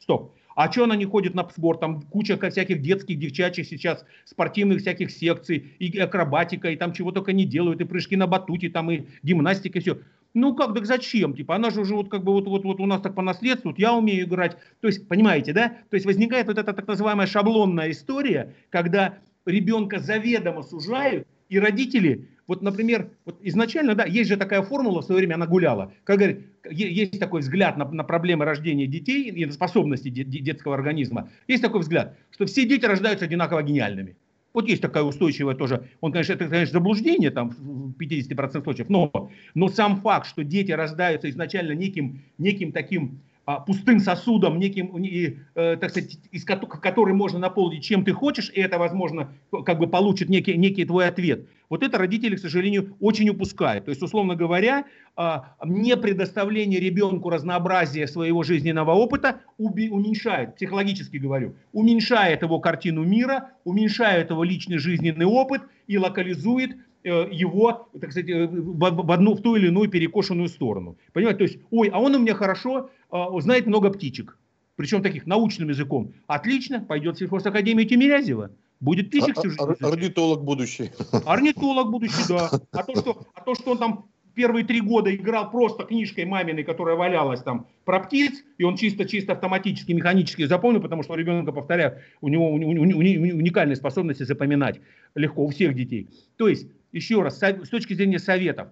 стоп. 0.00 0.34
А 0.56 0.70
что 0.70 0.84
она 0.84 0.96
не 0.96 1.04
ходит 1.04 1.34
на 1.34 1.48
спорт? 1.48 1.80
Там 1.80 2.02
куча 2.02 2.36
всяких 2.36 2.82
детских, 2.82 3.18
девчачьих 3.18 3.66
сейчас 3.66 4.04
спортивных 4.24 4.80
всяких 4.80 5.10
секций, 5.10 5.74
и 5.78 5.96
акробатика, 5.98 6.70
и 6.70 6.76
там 6.76 6.92
чего 6.92 7.12
только 7.12 7.32
не 7.32 7.44
делают, 7.44 7.80
и 7.80 7.84
прыжки 7.84 8.16
на 8.16 8.26
батуте, 8.26 8.68
там 8.68 8.90
и 8.90 9.06
гимнастика, 9.22 9.78
и 9.78 9.80
все. 9.80 10.00
Ну 10.34 10.54
как, 10.54 10.74
так 10.74 10.86
зачем? 10.86 11.34
Типа, 11.34 11.56
она 11.56 11.70
же 11.70 11.80
уже 11.80 11.94
вот 11.94 12.08
как 12.08 12.22
бы 12.22 12.32
вот, 12.32 12.46
вот, 12.46 12.64
вот 12.64 12.80
у 12.80 12.86
нас 12.86 13.00
так 13.00 13.14
по 13.14 13.22
наследству, 13.22 13.70
вот 13.70 13.78
я 13.78 13.92
умею 13.94 14.26
играть. 14.26 14.56
То 14.80 14.86
есть, 14.86 15.08
понимаете, 15.08 15.52
да? 15.52 15.68
То 15.90 15.94
есть 15.94 16.06
возникает 16.06 16.46
вот 16.46 16.58
эта 16.58 16.72
так 16.72 16.86
называемая 16.86 17.26
шаблонная 17.26 17.90
история, 17.90 18.54
когда 18.70 19.18
ребенка 19.44 19.98
заведомо 19.98 20.62
сужают, 20.62 21.26
и 21.48 21.58
родители, 21.58 22.28
вот, 22.46 22.62
например, 22.62 23.10
вот 23.24 23.38
изначально, 23.42 23.96
да, 23.96 24.04
есть 24.04 24.28
же 24.28 24.36
такая 24.36 24.62
формула, 24.62 25.02
в 25.02 25.04
свое 25.04 25.18
время 25.18 25.34
она 25.34 25.46
гуляла, 25.46 25.92
как 26.04 26.18
говорит, 26.18 26.46
есть 26.70 27.18
такой 27.18 27.40
взгляд 27.40 27.76
на, 27.76 27.84
на 27.90 28.04
проблемы 28.04 28.44
рождения 28.44 28.86
детей 28.86 29.30
и 29.30 29.46
на 29.46 29.52
способности 29.52 30.08
детского 30.08 30.76
организма. 30.76 31.28
Есть 31.48 31.62
такой 31.62 31.80
взгляд, 31.80 32.16
что 32.30 32.46
все 32.46 32.64
дети 32.66 32.84
рождаются 32.84 33.24
одинаково 33.24 33.64
гениальными. 33.64 34.16
Вот 34.52 34.68
есть 34.68 34.82
такая 34.82 35.04
устойчивая 35.04 35.54
тоже, 35.54 35.88
он, 36.00 36.12
конечно, 36.12 36.32
это, 36.32 36.48
конечно, 36.48 36.72
заблуждение 36.72 37.30
там 37.30 37.50
в 37.50 37.92
50% 37.96 38.64
случаев, 38.64 38.88
но, 38.88 39.30
но 39.54 39.68
сам 39.68 40.00
факт, 40.00 40.26
что 40.26 40.42
дети 40.42 40.72
рождаются 40.72 41.30
изначально 41.30 41.72
неким, 41.72 42.22
неким 42.38 42.72
таким 42.72 43.20
пустым 43.58 44.00
сосудом, 44.00 44.58
неким, 44.58 44.96
и, 45.02 45.38
э, 45.54 45.76
так 45.76 45.90
сказать, 45.90 46.18
из 46.30 46.44
который 46.44 47.14
можно 47.14 47.38
наполнить 47.38 47.84
чем 47.84 48.04
ты 48.04 48.12
хочешь, 48.12 48.50
и 48.54 48.60
это, 48.60 48.78
возможно, 48.78 49.32
как 49.64 49.78
бы 49.78 49.86
получит 49.86 50.28
некий, 50.28 50.56
некий 50.56 50.84
твой 50.84 51.08
ответ. 51.08 51.46
Вот 51.68 51.82
это 51.82 51.98
родители, 51.98 52.36
к 52.36 52.38
сожалению, 52.38 52.96
очень 53.00 53.28
упускают. 53.28 53.84
То 53.84 53.90
есть, 53.90 54.02
условно 54.02 54.34
говоря, 54.34 54.84
э, 55.16 55.36
не 55.64 55.96
предоставление 55.96 56.80
ребенку 56.80 57.30
разнообразия 57.30 58.06
своего 58.06 58.42
жизненного 58.42 58.92
опыта 58.92 59.40
уменьшает, 59.58 60.56
психологически 60.56 61.16
говорю, 61.16 61.54
уменьшает 61.72 62.42
его 62.42 62.58
картину 62.60 63.04
мира, 63.04 63.50
уменьшает 63.64 64.30
его 64.30 64.44
личный 64.44 64.78
жизненный 64.78 65.26
опыт 65.26 65.62
и 65.86 65.98
локализует 65.98 66.76
его, 67.08 67.88
так 68.00 68.12
сказать, 68.12 68.28
э, 68.28 68.46
в, 68.46 69.12
одну, 69.12 69.34
в 69.34 69.42
ту 69.42 69.56
или 69.56 69.68
иную 69.68 69.88
перекошенную 69.88 70.48
сторону. 70.48 70.96
Понимаете, 71.12 71.38
то 71.38 71.44
есть, 71.44 71.58
ой, 71.70 71.88
а 71.88 71.98
он 71.98 72.14
у 72.14 72.18
меня 72.18 72.34
хорошо 72.34 72.90
э, 73.10 73.16
знает 73.40 73.66
много 73.66 73.90
птичек, 73.90 74.38
причем 74.76 75.02
таких 75.02 75.26
научным 75.26 75.68
языком. 75.68 76.12
Отлично, 76.26 76.80
пойдет 76.80 77.16
в 77.16 77.18
сельхозакадемию 77.18 77.88
Тимирязева. 77.88 78.50
Будет 78.80 79.08
птичек 79.08 79.36
всю 79.36 79.50
жизнь. 79.50 79.62
Орнитолог 79.80 80.42
будущий. 80.42 80.90
Орнитолог 81.26 81.90
будущий, 81.90 82.26
да. 82.28 82.50
А 82.72 82.82
то, 82.82 82.96
что, 82.96 83.22
а 83.34 83.40
то, 83.42 83.54
что 83.54 83.72
он 83.72 83.78
там 83.78 84.04
первые 84.40 84.64
три 84.64 84.80
года 84.80 85.14
играл 85.14 85.50
просто 85.50 85.84
книжкой 85.84 86.24
маминой, 86.24 86.64
которая 86.64 86.96
валялась 86.96 87.42
там 87.42 87.66
про 87.84 88.00
птиц, 88.00 88.42
и 88.56 88.64
он 88.64 88.78
чисто-чисто 88.78 89.32
автоматически, 89.32 89.92
механически 89.92 90.46
запомнил, 90.46 90.80
потому 90.80 91.02
что 91.02 91.12
у 91.12 91.16
ребенка, 91.16 91.52
повторяю, 91.52 91.98
у 92.22 92.28
него 92.30 92.50
уникальные 92.50 93.76
способности 93.76 94.22
запоминать 94.22 94.80
легко 95.14 95.44
у 95.44 95.50
всех 95.50 95.74
детей. 95.74 96.08
То 96.38 96.48
есть 96.48 96.68
еще 96.90 97.20
раз, 97.20 97.38
с 97.38 97.68
точки 97.68 97.92
зрения 97.92 98.18
советов, 98.18 98.68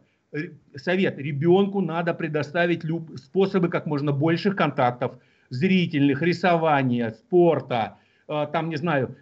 совет, 0.74 1.18
ребенку 1.18 1.82
надо 1.82 2.14
предоставить 2.14 2.82
люб, 2.82 3.18
способы 3.18 3.68
как 3.68 3.84
можно 3.84 4.10
больших 4.10 4.56
контактов, 4.56 5.18
зрительных, 5.50 6.22
рисования, 6.22 7.10
спорта, 7.10 7.97
там, 8.28 8.68
не 8.68 8.76
знаю, 8.76 9.16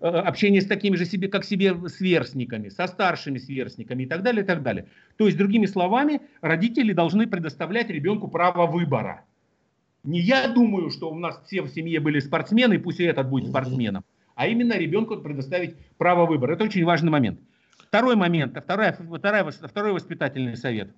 общение 0.00 0.60
с 0.60 0.66
такими 0.66 0.96
же 0.96 1.04
себе, 1.04 1.28
как 1.28 1.44
себе 1.44 1.76
сверстниками, 1.88 2.68
со 2.68 2.88
старшими 2.88 3.38
сверстниками 3.38 4.02
и 4.02 4.06
так 4.06 4.22
далее, 4.22 4.42
и 4.42 4.46
так 4.46 4.62
далее. 4.62 4.86
То 5.16 5.26
есть, 5.26 5.38
другими 5.38 5.66
словами, 5.66 6.20
родители 6.40 6.92
должны 6.92 7.28
предоставлять 7.28 7.90
ребенку 7.90 8.26
право 8.26 8.66
выбора. 8.66 9.24
Не 10.02 10.20
я 10.20 10.48
думаю, 10.48 10.90
что 10.90 11.10
у 11.10 11.18
нас 11.18 11.40
все 11.46 11.62
в 11.62 11.68
семье 11.68 12.00
были 12.00 12.18
спортсмены, 12.18 12.74
и 12.74 12.78
пусть 12.78 12.98
и 12.98 13.04
этот 13.04 13.30
будет 13.30 13.48
спортсменом, 13.48 14.04
а 14.34 14.48
именно 14.48 14.76
ребенку 14.76 15.16
предоставить 15.16 15.76
право 15.96 16.26
выбора. 16.26 16.54
Это 16.54 16.64
очень 16.64 16.84
важный 16.84 17.10
момент. 17.10 17.38
Второй 17.78 18.16
момент, 18.16 18.58
вторая, 18.60 18.92
вторая, 18.92 19.44
второй 19.44 19.92
воспитательный 19.92 20.56
совет. 20.56 20.90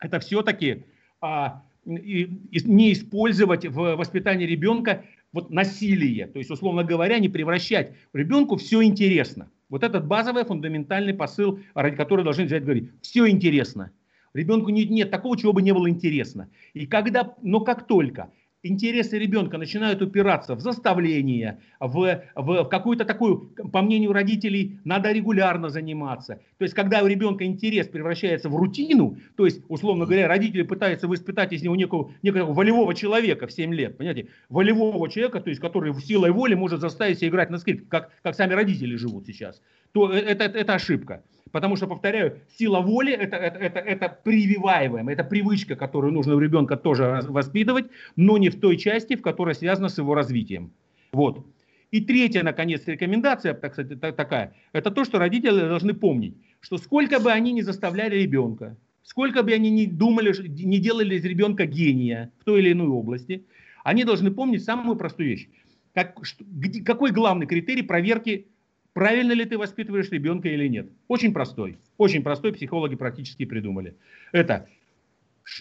Это 0.00 0.18
все-таки 0.18 0.84
а, 1.20 1.62
не 1.86 2.92
использовать 2.92 3.64
в 3.64 3.94
воспитании 3.94 4.44
ребенка 4.44 5.04
вот 5.36 5.50
насилие. 5.50 6.26
То 6.26 6.38
есть, 6.38 6.50
условно 6.50 6.82
говоря, 6.82 7.18
не 7.18 7.28
превращать 7.28 7.92
ребенку 8.14 8.56
все 8.56 8.82
интересно. 8.82 9.50
Вот 9.68 9.84
этот 9.84 10.06
базовый 10.06 10.44
фундаментальный 10.46 11.12
посыл, 11.12 11.60
ради 11.74 11.94
которого 11.94 12.24
должны 12.24 12.44
взять 12.44 12.64
говорить. 12.64 12.90
Все 13.02 13.28
интересно. 13.28 13.90
Ребенку 14.32 14.70
нет, 14.70 14.88
нет 14.88 15.10
такого, 15.10 15.36
чего 15.36 15.52
бы 15.52 15.60
не 15.60 15.72
было 15.72 15.90
интересно. 15.90 16.48
И 16.72 16.86
когда, 16.86 17.34
но 17.42 17.60
как 17.60 17.86
только 17.86 18.30
интересы 18.66 19.18
ребенка 19.18 19.58
начинают 19.58 20.02
упираться 20.02 20.54
в 20.54 20.60
заставление, 20.60 21.60
в, 21.80 22.22
в, 22.34 22.64
в 22.64 22.68
какую-то 22.68 23.04
такую, 23.04 23.52
по 23.72 23.82
мнению 23.82 24.12
родителей, 24.12 24.78
надо 24.84 25.12
регулярно 25.12 25.68
заниматься. 25.68 26.40
То 26.58 26.62
есть, 26.64 26.74
когда 26.74 27.02
у 27.02 27.06
ребенка 27.06 27.44
интерес 27.44 27.88
превращается 27.88 28.48
в 28.48 28.56
рутину, 28.56 29.18
то 29.36 29.44
есть, 29.44 29.62
условно 29.68 30.04
говоря, 30.04 30.28
родители 30.28 30.62
пытаются 30.62 31.08
воспитать 31.08 31.52
из 31.52 31.62
него 31.62 31.76
некого, 31.76 32.12
некого 32.22 32.52
волевого 32.52 32.94
человека 32.94 33.46
в 33.46 33.52
7 33.52 33.74
лет, 33.74 33.96
понимаете, 33.96 34.28
волевого 34.48 35.08
человека, 35.08 35.40
то 35.40 35.50
есть, 35.50 35.60
который 35.60 35.94
силой 36.00 36.30
воли 36.30 36.54
может 36.54 36.80
заставить 36.80 37.18
себя 37.18 37.28
играть 37.28 37.50
на 37.50 37.58
скрипке, 37.58 37.86
как, 37.88 38.10
как 38.22 38.34
сами 38.34 38.54
родители 38.54 38.96
живут 38.96 39.26
сейчас, 39.26 39.60
то 39.96 40.12
э, 40.12 40.18
это, 40.18 40.44
это, 40.44 40.58
это 40.58 40.74
ошибка. 40.74 41.22
Потому 41.52 41.76
что, 41.76 41.86
повторяю, 41.86 42.40
сила 42.58 42.80
воли 42.80 43.14
это, 43.14 43.36
это, 43.36 43.58
это, 43.58 43.78
это 43.78 44.18
прививаемая, 44.24 45.14
это 45.14 45.24
привычка, 45.24 45.74
которую 45.74 46.12
нужно 46.12 46.34
у 46.34 46.38
ребенка 46.38 46.76
тоже 46.76 47.22
воспитывать, 47.28 47.86
но 48.14 48.36
не 48.36 48.50
в 48.50 48.60
той 48.60 48.76
части, 48.76 49.16
в 49.16 49.22
которой 49.22 49.54
связана 49.54 49.88
с 49.88 49.96
его 49.96 50.14
развитием. 50.14 50.70
Вот. 51.12 51.46
И 51.92 52.02
третья, 52.02 52.42
наконец, 52.42 52.82
рекомендация 52.86 53.54
так, 53.54 53.70
кстати, 53.70 53.96
такая, 53.96 54.52
это 54.72 54.90
то, 54.90 55.04
что 55.04 55.18
родители 55.18 55.60
должны 55.60 55.94
помнить, 55.94 56.34
что 56.60 56.76
сколько 56.76 57.18
бы 57.18 57.32
они 57.32 57.52
ни 57.52 57.62
заставляли 57.62 58.16
ребенка, 58.16 58.76
сколько 59.02 59.42
бы 59.42 59.52
они 59.54 59.70
ни 59.70 59.86
думали, 59.86 60.34
не 60.46 60.78
делали 60.78 61.14
из 61.14 61.24
ребенка 61.24 61.64
гения 61.64 62.32
в 62.40 62.44
той 62.44 62.60
или 62.60 62.72
иной 62.72 62.88
области, 62.88 63.46
они 63.82 64.04
должны 64.04 64.30
помнить 64.30 64.62
самую 64.62 64.96
простую 64.96 65.30
вещь. 65.30 65.48
Как, 65.94 66.18
что, 66.22 66.44
где, 66.44 66.82
какой 66.82 67.12
главный 67.12 67.46
критерий 67.46 67.82
проверки 67.82 68.48
правильно 68.96 69.32
ли 69.32 69.44
ты 69.44 69.58
воспитываешь 69.58 70.08
ребенка 70.10 70.48
или 70.48 70.68
нет. 70.68 70.88
Очень 71.06 71.34
простой. 71.34 71.76
Очень 71.98 72.22
простой, 72.22 72.54
психологи 72.54 72.94
практически 72.94 73.44
придумали. 73.44 73.94
Это 74.32 74.68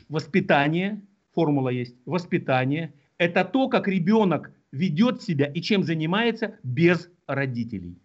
воспитание, 0.07 1.01
формула 1.33 1.67
есть, 1.67 1.95
воспитание. 2.05 2.93
Это 3.17 3.43
то, 3.43 3.67
как 3.67 3.89
ребенок 3.89 4.51
ведет 4.71 5.21
себя 5.21 5.47
и 5.47 5.61
чем 5.61 5.83
занимается 5.83 6.55
без 6.63 7.09
родителей. 7.27 7.97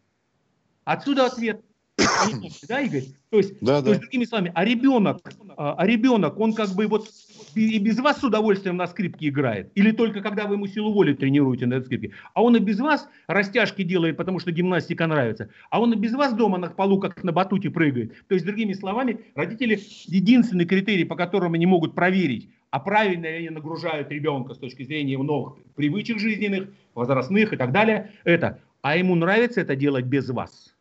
Отсюда 0.83 1.27
ответ. 1.27 1.61
Да, 2.69 2.81
Игорь? 2.81 3.05
То 3.31 3.37
есть, 3.37 3.55
да, 3.61 3.79
то 3.79 3.85
да. 3.85 3.91
есть 3.91 4.01
другими 4.01 4.25
словами, 4.25 4.51
а 4.53 4.65
ребенок, 4.65 5.33
а, 5.57 5.75
а 5.75 5.87
ребенок, 5.87 6.41
он 6.41 6.55
как 6.55 6.71
бы 6.71 6.89
вот 6.89 7.09
и 7.55 7.79
без 7.79 7.99
вас 7.99 8.21
с 8.21 8.25
удовольствием 8.25 8.77
на 8.77 8.87
скрипке 8.87 9.29
играет? 9.29 9.71
Или 9.75 9.93
только 9.93 10.21
когда 10.21 10.47
вы 10.47 10.55
ему 10.55 10.67
силу 10.67 10.93
воли 10.93 11.15
тренируете 11.15 11.67
на 11.67 11.75
этой 11.75 11.87
скрипке? 11.87 12.13
А 12.35 12.43
он 12.43 12.57
и 12.57 12.61
без 12.61 12.79
вас 12.81 13.09
растяжки 13.27 13.83
делает, 13.83 14.17
потому 14.17 14.39
что 14.39 14.53
гимнастика 14.53 15.07
нравится. 15.07 15.51
А 15.71 15.81
он 15.81 15.93
и 15.93 15.97
без 15.97 16.13
вас 16.13 16.35
дома 16.35 16.59
на 16.59 16.69
полу, 16.69 16.99
как 16.99 17.23
на 17.25 17.33
батуте 17.33 17.71
прыгает. 17.71 18.15
То 18.29 18.35
есть, 18.35 18.47
другими 18.47 18.73
словами, 18.73 19.21
родители 19.35 19.79
единственный 20.07 20.65
критерий, 20.65 21.05
по 21.05 21.17
которому 21.17 21.55
они 21.55 21.67
могут 21.67 21.95
проверить, 21.95 22.51
а 22.71 22.81
правильно 22.81 23.27
ли 23.27 23.39
они 23.39 23.51
нагружают 23.51 24.11
ребенка 24.11 24.55
с 24.55 24.59
точки 24.59 24.85
зрения 24.85 25.19
новых 25.19 25.57
привычек 25.75 26.19
жизненных, 26.19 26.69
возрастных 26.95 27.53
и 27.53 27.57
так 27.57 27.73
далее, 27.73 28.13
это, 28.25 28.61
а 28.83 28.97
ему 28.97 29.15
нравится 29.15 29.61
это 29.61 29.77
делать 29.77 30.05
без 30.05 30.29
вас. 30.31 30.75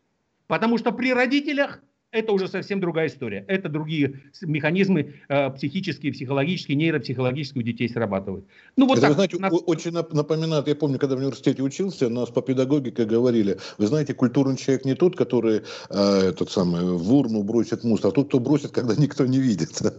Потому 0.48 0.78
что 0.78 0.92
при 0.92 1.14
родителях 1.14 1.82
это 2.12 2.32
уже 2.32 2.48
совсем 2.48 2.80
другая 2.80 3.08
история. 3.08 3.46
Это 3.48 3.70
другие 3.70 4.22
механизмы 4.42 5.16
э, 5.28 5.50
психические, 5.52 6.12
психологические, 6.12 6.76
нейропсихологические 6.76 7.62
у 7.62 7.66
детей 7.66 7.88
срабатывают. 7.88 8.46
Ну, 8.76 8.88
вот 8.88 8.98
это, 8.98 9.02
так, 9.02 9.10
вы 9.10 9.16
знаете, 9.16 9.38
нас... 9.38 9.54
очень 9.66 9.92
напоминает, 9.92 10.68
я 10.68 10.76
помню, 10.76 10.98
когда 10.98 11.16
в 11.16 11.20
университете 11.20 11.62
учился, 11.62 12.10
нас 12.10 12.30
по 12.30 12.42
педагогике 12.42 13.06
говорили, 13.06 13.60
вы 13.78 13.88
знаете, 13.88 14.14
культурный 14.14 14.58
человек 14.58 14.86
не 14.86 14.96
тот, 14.96 15.16
который 15.16 15.62
э, 15.90 16.20
этот 16.30 16.50
самый, 16.50 16.84
в 16.84 17.14
урну 17.14 17.44
бросит 17.44 17.84
мусор, 17.84 18.10
а 18.10 18.12
тот, 18.12 18.30
кто 18.30 18.40
бросит, 18.40 18.72
когда 18.72 18.96
никто 18.96 19.26
не 19.26 19.40
видит. 19.40 19.70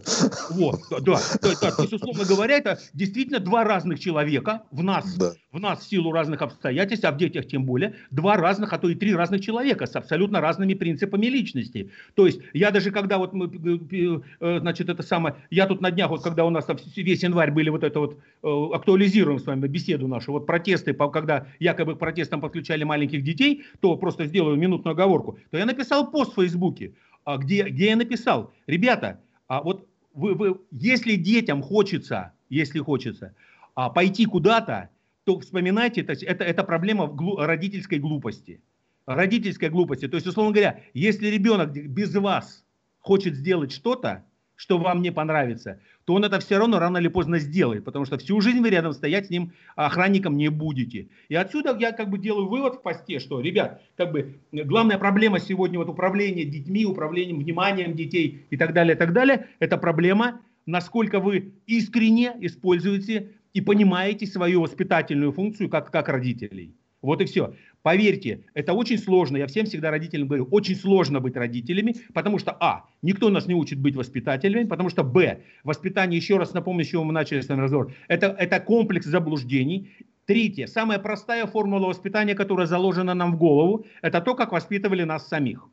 Вот, 0.51 0.81
да, 0.89 1.19
да, 1.41 1.51
да, 1.61 1.71
то 1.71 1.81
есть, 1.83 1.93
условно 1.93 2.25
говоря, 2.25 2.57
это 2.57 2.79
действительно 2.93 3.39
два 3.39 3.63
разных 3.63 3.99
человека 3.99 4.63
в 4.71 4.83
нас, 4.83 5.15
да. 5.15 5.33
в 5.51 5.59
нас 5.59 5.79
в 5.79 5.89
силу 5.89 6.11
разных 6.11 6.41
обстоятельств, 6.41 7.05
а 7.05 7.11
в 7.11 7.17
детях 7.17 7.47
тем 7.47 7.65
более, 7.65 7.95
два 8.11 8.35
разных, 8.35 8.73
а 8.73 8.77
то 8.77 8.89
и 8.89 8.95
три 8.95 9.15
разных 9.15 9.41
человека 9.41 9.85
с 9.85 9.95
абсолютно 9.95 10.41
разными 10.41 10.73
принципами 10.73 11.27
личности. 11.27 11.91
То 12.15 12.25
есть 12.25 12.41
я 12.53 12.71
даже 12.71 12.91
когда 12.91 13.17
вот 13.17 13.33
мы, 13.33 13.45
э, 13.45 14.21
э, 14.39 14.59
значит, 14.59 14.89
это 14.89 15.03
самое, 15.03 15.35
я 15.49 15.65
тут 15.65 15.81
на 15.81 15.91
днях, 15.91 16.09
вот 16.09 16.23
когда 16.23 16.45
у 16.45 16.49
нас 16.49 16.65
там 16.65 16.77
весь 16.95 17.23
январь 17.23 17.51
были 17.51 17.69
вот 17.69 17.83
это 17.83 17.99
вот, 17.99 18.17
э, 18.43 18.75
актуализируем 18.75 19.39
с 19.39 19.45
вами 19.45 19.67
беседу 19.67 20.07
нашу, 20.07 20.31
вот 20.31 20.45
протесты, 20.45 20.93
когда 20.93 21.47
якобы 21.59 21.95
к 21.95 21.99
протестам 21.99 22.41
подключали 22.41 22.83
маленьких 22.83 23.23
детей, 23.23 23.63
то 23.79 23.95
просто 23.97 24.25
сделаю 24.25 24.57
минутную 24.57 24.93
оговорку, 24.93 25.37
то 25.49 25.57
я 25.57 25.65
написал 25.65 26.11
пост 26.11 26.33
в 26.33 26.35
Фейсбуке, 26.35 26.93
а, 27.25 27.37
где, 27.37 27.63
где 27.63 27.89
я 27.89 27.95
написал, 27.95 28.51
ребята, 28.67 29.19
а 29.47 29.61
вот 29.61 29.87
вы, 30.13 30.33
вы, 30.33 30.59
если 30.71 31.15
детям 31.15 31.61
хочется, 31.61 32.33
если 32.49 32.79
хочется, 32.79 33.35
а, 33.75 33.89
пойти 33.89 34.25
куда-то, 34.25 34.89
то 35.23 35.39
вспоминайте, 35.39 36.01
это, 36.01 36.13
это, 36.13 36.43
это 36.43 36.63
проблема 36.63 37.15
родительской 37.37 37.99
глупости 37.99 38.61
родительской 39.05 39.69
глупости. 39.69 40.07
То 40.07 40.15
есть, 40.15 40.27
условно 40.27 40.53
говоря, 40.53 40.81
если 40.93 41.27
ребенок 41.27 41.71
без 41.71 42.13
вас 42.15 42.63
хочет 42.99 43.35
сделать 43.35 43.71
что-то, 43.71 44.23
что 44.61 44.77
вам 44.77 45.01
не 45.01 45.11
понравится, 45.11 45.79
то 46.05 46.13
он 46.13 46.23
это 46.23 46.39
все 46.39 46.59
равно 46.59 46.77
рано 46.77 46.99
или 46.99 47.07
поздно 47.07 47.39
сделает, 47.39 47.83
потому 47.83 48.05
что 48.05 48.19
всю 48.19 48.39
жизнь 48.41 48.59
вы 48.59 48.69
рядом 48.69 48.93
стоять 48.93 49.25
с 49.25 49.29
ним 49.31 49.53
охранником 49.75 50.37
не 50.37 50.49
будете. 50.49 51.07
И 51.29 51.35
отсюда 51.35 51.75
я 51.79 51.91
как 51.91 52.11
бы 52.11 52.19
делаю 52.19 52.47
вывод 52.47 52.75
в 52.75 52.81
посте, 52.83 53.17
что, 53.19 53.41
ребят, 53.41 53.81
как 53.97 54.11
бы 54.11 54.35
главная 54.51 54.99
проблема 54.99 55.39
сегодня 55.39 55.79
вот 55.79 55.89
управления 55.89 56.45
детьми, 56.45 56.85
управлением 56.85 57.39
вниманием 57.39 57.95
детей 57.95 58.45
и 58.51 58.57
так 58.57 58.73
далее, 58.73 58.95
и 58.95 58.97
так 58.99 59.13
далее, 59.13 59.47
это 59.57 59.79
проблема, 59.79 60.41
насколько 60.67 61.19
вы 61.19 61.53
искренне 61.65 62.35
используете 62.41 63.31
и 63.53 63.61
понимаете 63.61 64.27
свою 64.27 64.61
воспитательную 64.61 65.31
функцию 65.31 65.69
как, 65.69 65.89
как 65.89 66.07
родителей. 66.07 66.75
Вот 67.01 67.19
и 67.19 67.25
все. 67.25 67.55
Поверьте, 67.83 68.45
это 68.53 68.73
очень 68.73 68.99
сложно. 68.99 69.37
Я 69.37 69.47
всем 69.47 69.65
всегда 69.65 69.89
родителям 69.89 70.27
говорю, 70.27 70.47
очень 70.51 70.75
сложно 70.75 71.19
быть 71.19 71.35
родителями, 71.35 71.95
потому 72.13 72.37
что, 72.37 72.55
а, 72.59 72.85
никто 73.01 73.29
нас 73.29 73.47
не 73.47 73.55
учит 73.55 73.79
быть 73.79 73.95
воспитателями, 73.95 74.65
потому 74.65 74.89
что, 74.89 75.03
б, 75.03 75.41
воспитание, 75.63 76.17
еще 76.17 76.37
раз 76.37 76.53
напомню, 76.53 76.83
с 76.83 76.89
чего 76.89 77.03
мы 77.03 77.13
начали 77.13 77.41
с 77.41 77.49
вами 77.49 77.61
разговор, 77.61 77.91
это, 78.07 78.27
это 78.27 78.59
комплекс 78.59 79.07
заблуждений. 79.07 79.89
Третье, 80.25 80.67
самая 80.67 80.99
простая 80.99 81.47
формула 81.47 81.87
воспитания, 81.87 82.35
которая 82.35 82.67
заложена 82.67 83.15
нам 83.15 83.33
в 83.33 83.37
голову, 83.37 83.85
это 84.03 84.21
то, 84.21 84.35
как 84.35 84.51
воспитывали 84.51 85.03
нас 85.03 85.27
самих. 85.27 85.67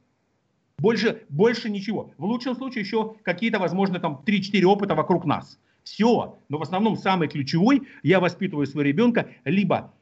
Больше, 0.79 1.25
больше 1.29 1.68
ничего. 1.68 2.12
В 2.16 2.25
лучшем 2.25 2.55
случае 2.55 2.85
еще 2.85 3.16
какие-то, 3.23 3.59
возможно, 3.59 3.99
там 4.01 4.23
3-4 4.25 4.62
опыта 4.64 4.94
вокруг 4.94 5.27
нас. 5.27 5.59
Все. 5.83 6.38
Но 6.49 6.59
в 6.59 6.62
основном 6.62 6.97
самый 6.97 7.29
ключевой, 7.29 7.83
я 8.03 8.21
воспитываю 8.21 8.66
своего 8.66 8.88
ребенка 8.88 9.29
либо 9.44 9.92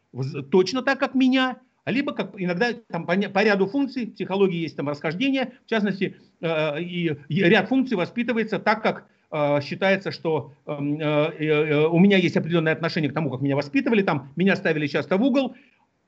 точно 0.51 0.83
так, 0.83 0.99
как 0.99 1.15
меня, 1.15 1.59
либо 1.91 2.13
как 2.13 2.35
иногда 2.37 2.73
там, 2.89 3.07
по, 3.07 3.17
по 3.17 3.45
ряду 3.45 3.67
функций, 3.67 4.07
в 4.07 4.15
психологии 4.15 4.61
есть 4.61 4.77
там 4.77 4.89
расхождение, 4.89 5.53
в 5.65 5.71
частности, 5.71 6.17
э, 6.41 6.83
и, 6.83 7.17
и 7.29 7.43
ряд 7.43 7.69
функций 7.69 7.97
воспитывается 7.97 8.59
так, 8.59 8.83
как 8.83 9.07
э, 9.31 9.61
считается, 9.63 10.11
что 10.11 10.53
эм, 10.67 11.01
э, 11.01 11.33
э, 11.39 11.87
у 11.87 11.99
меня 11.99 12.17
есть 12.17 12.37
определенное 12.37 12.73
отношение 12.73 13.11
к 13.11 13.15
тому, 13.15 13.31
как 13.31 13.41
меня 13.41 13.57
воспитывали, 13.57 14.03
там 14.03 14.33
меня 14.37 14.57
ставили 14.57 14.87
часто 14.87 15.17
в 15.17 15.23
угол, 15.23 15.55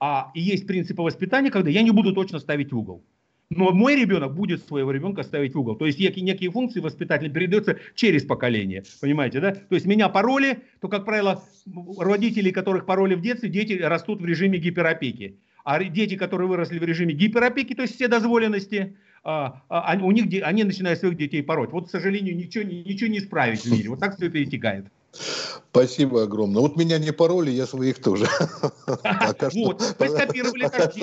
а 0.00 0.30
и 0.34 0.40
есть 0.40 0.66
принципы 0.66 1.02
воспитания, 1.02 1.50
когда 1.50 1.70
я 1.70 1.82
не 1.82 1.90
буду 1.90 2.12
точно 2.12 2.38
ставить 2.38 2.72
в 2.72 2.78
угол. 2.78 3.04
Но 3.50 3.70
мой 3.72 3.96
ребенок 3.96 4.34
будет 4.34 4.62
своего 4.66 4.90
ребенка 4.90 5.22
ставить 5.22 5.54
в 5.54 5.58
угол. 5.60 5.74
То 5.74 5.86
есть 5.86 5.98
некие, 5.98 6.22
некие 6.22 6.50
функции 6.50 6.80
воспитателя 6.80 7.30
передаются 7.30 7.78
через 7.94 8.24
поколение. 8.24 8.82
Понимаете, 9.00 9.40
да? 9.40 9.52
То 9.52 9.74
есть 9.74 9.86
меня 9.86 10.10
пароли, 10.10 10.58
то, 10.80 10.88
как 10.88 11.06
правило, 11.06 11.42
родители, 11.98 12.50
которых 12.50 12.84
пароли 12.84 13.14
в 13.14 13.22
детстве, 13.22 13.48
дети 13.48 13.72
растут 13.72 14.20
в 14.20 14.26
режиме 14.26 14.58
гиперопеки. 14.58 15.38
А 15.68 15.84
дети, 15.84 16.16
которые 16.16 16.48
выросли 16.48 16.78
в 16.78 16.82
режиме 16.82 17.12
гиперопеки, 17.12 17.74
то 17.74 17.82
есть 17.82 17.94
все 17.96 18.08
дозволенности, 18.08 18.96
а, 19.22 19.60
а, 19.68 19.98
у 20.00 20.10
них 20.12 20.42
они 20.42 20.64
начинают 20.64 20.98
своих 20.98 21.18
детей 21.18 21.42
пороть. 21.42 21.72
Вот, 21.72 21.88
к 21.88 21.90
сожалению, 21.90 22.34
ничего, 22.34 22.64
ничего 22.64 23.10
не 23.10 23.18
исправить 23.18 23.62
в 23.62 23.70
мире. 23.70 23.90
Вот 23.90 24.00
так 24.00 24.16
все 24.16 24.30
перетекает. 24.30 24.86
Спасибо 25.70 26.22
огромное. 26.22 26.62
Вот 26.62 26.76
меня 26.76 26.98
не 26.98 27.12
пароли, 27.12 27.50
я 27.50 27.66
своих 27.66 28.00
тоже. 28.00 28.26
Вот, 29.54 29.94
вы 29.98 30.08
скопировали 30.08 30.68
как 30.68 30.94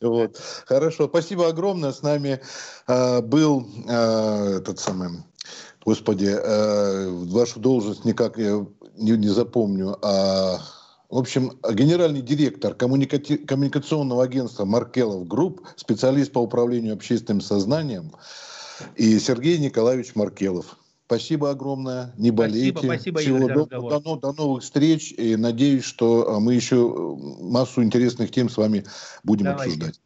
Вот. 0.00 0.36
Хорошо, 0.66 1.06
спасибо 1.06 1.46
огромное. 1.46 1.92
С 1.92 2.02
нами 2.02 2.40
был 2.88 3.68
этот 3.86 4.80
самый, 4.80 5.10
господи, 5.84 6.34
вашу 7.32 7.60
должность 7.60 8.04
никак 8.04 8.36
я 8.36 8.66
не 8.96 9.28
запомню, 9.28 9.96
а 10.02 10.58
в 11.08 11.18
общем, 11.18 11.52
генеральный 11.72 12.22
директор 12.22 12.74
коммуникационного 12.74 14.24
агентства 14.24 14.64
Маркелов 14.64 15.26
Групп, 15.26 15.66
специалист 15.76 16.32
по 16.32 16.40
управлению 16.40 16.94
общественным 16.94 17.40
сознанием, 17.40 18.12
и 18.96 19.18
Сергей 19.18 19.58
Николаевич 19.58 20.14
Маркелов. 20.14 20.76
Спасибо 21.06 21.50
огромное, 21.50 22.12
не 22.18 22.32
болейте. 22.32 22.78
Спасибо, 22.78 22.92
спасибо 22.92 23.20
Всего 23.20 23.48
до, 23.48 24.00
до, 24.00 24.16
до 24.16 24.32
новых 24.32 24.64
встреч 24.64 25.12
и 25.12 25.36
надеюсь, 25.36 25.84
что 25.84 26.28
а, 26.28 26.40
мы 26.40 26.54
еще 26.54 27.16
массу 27.40 27.84
интересных 27.84 28.32
тем 28.32 28.48
с 28.48 28.56
вами 28.56 28.84
будем 29.22 29.44
Давайте. 29.44 29.74
обсуждать. 29.74 30.00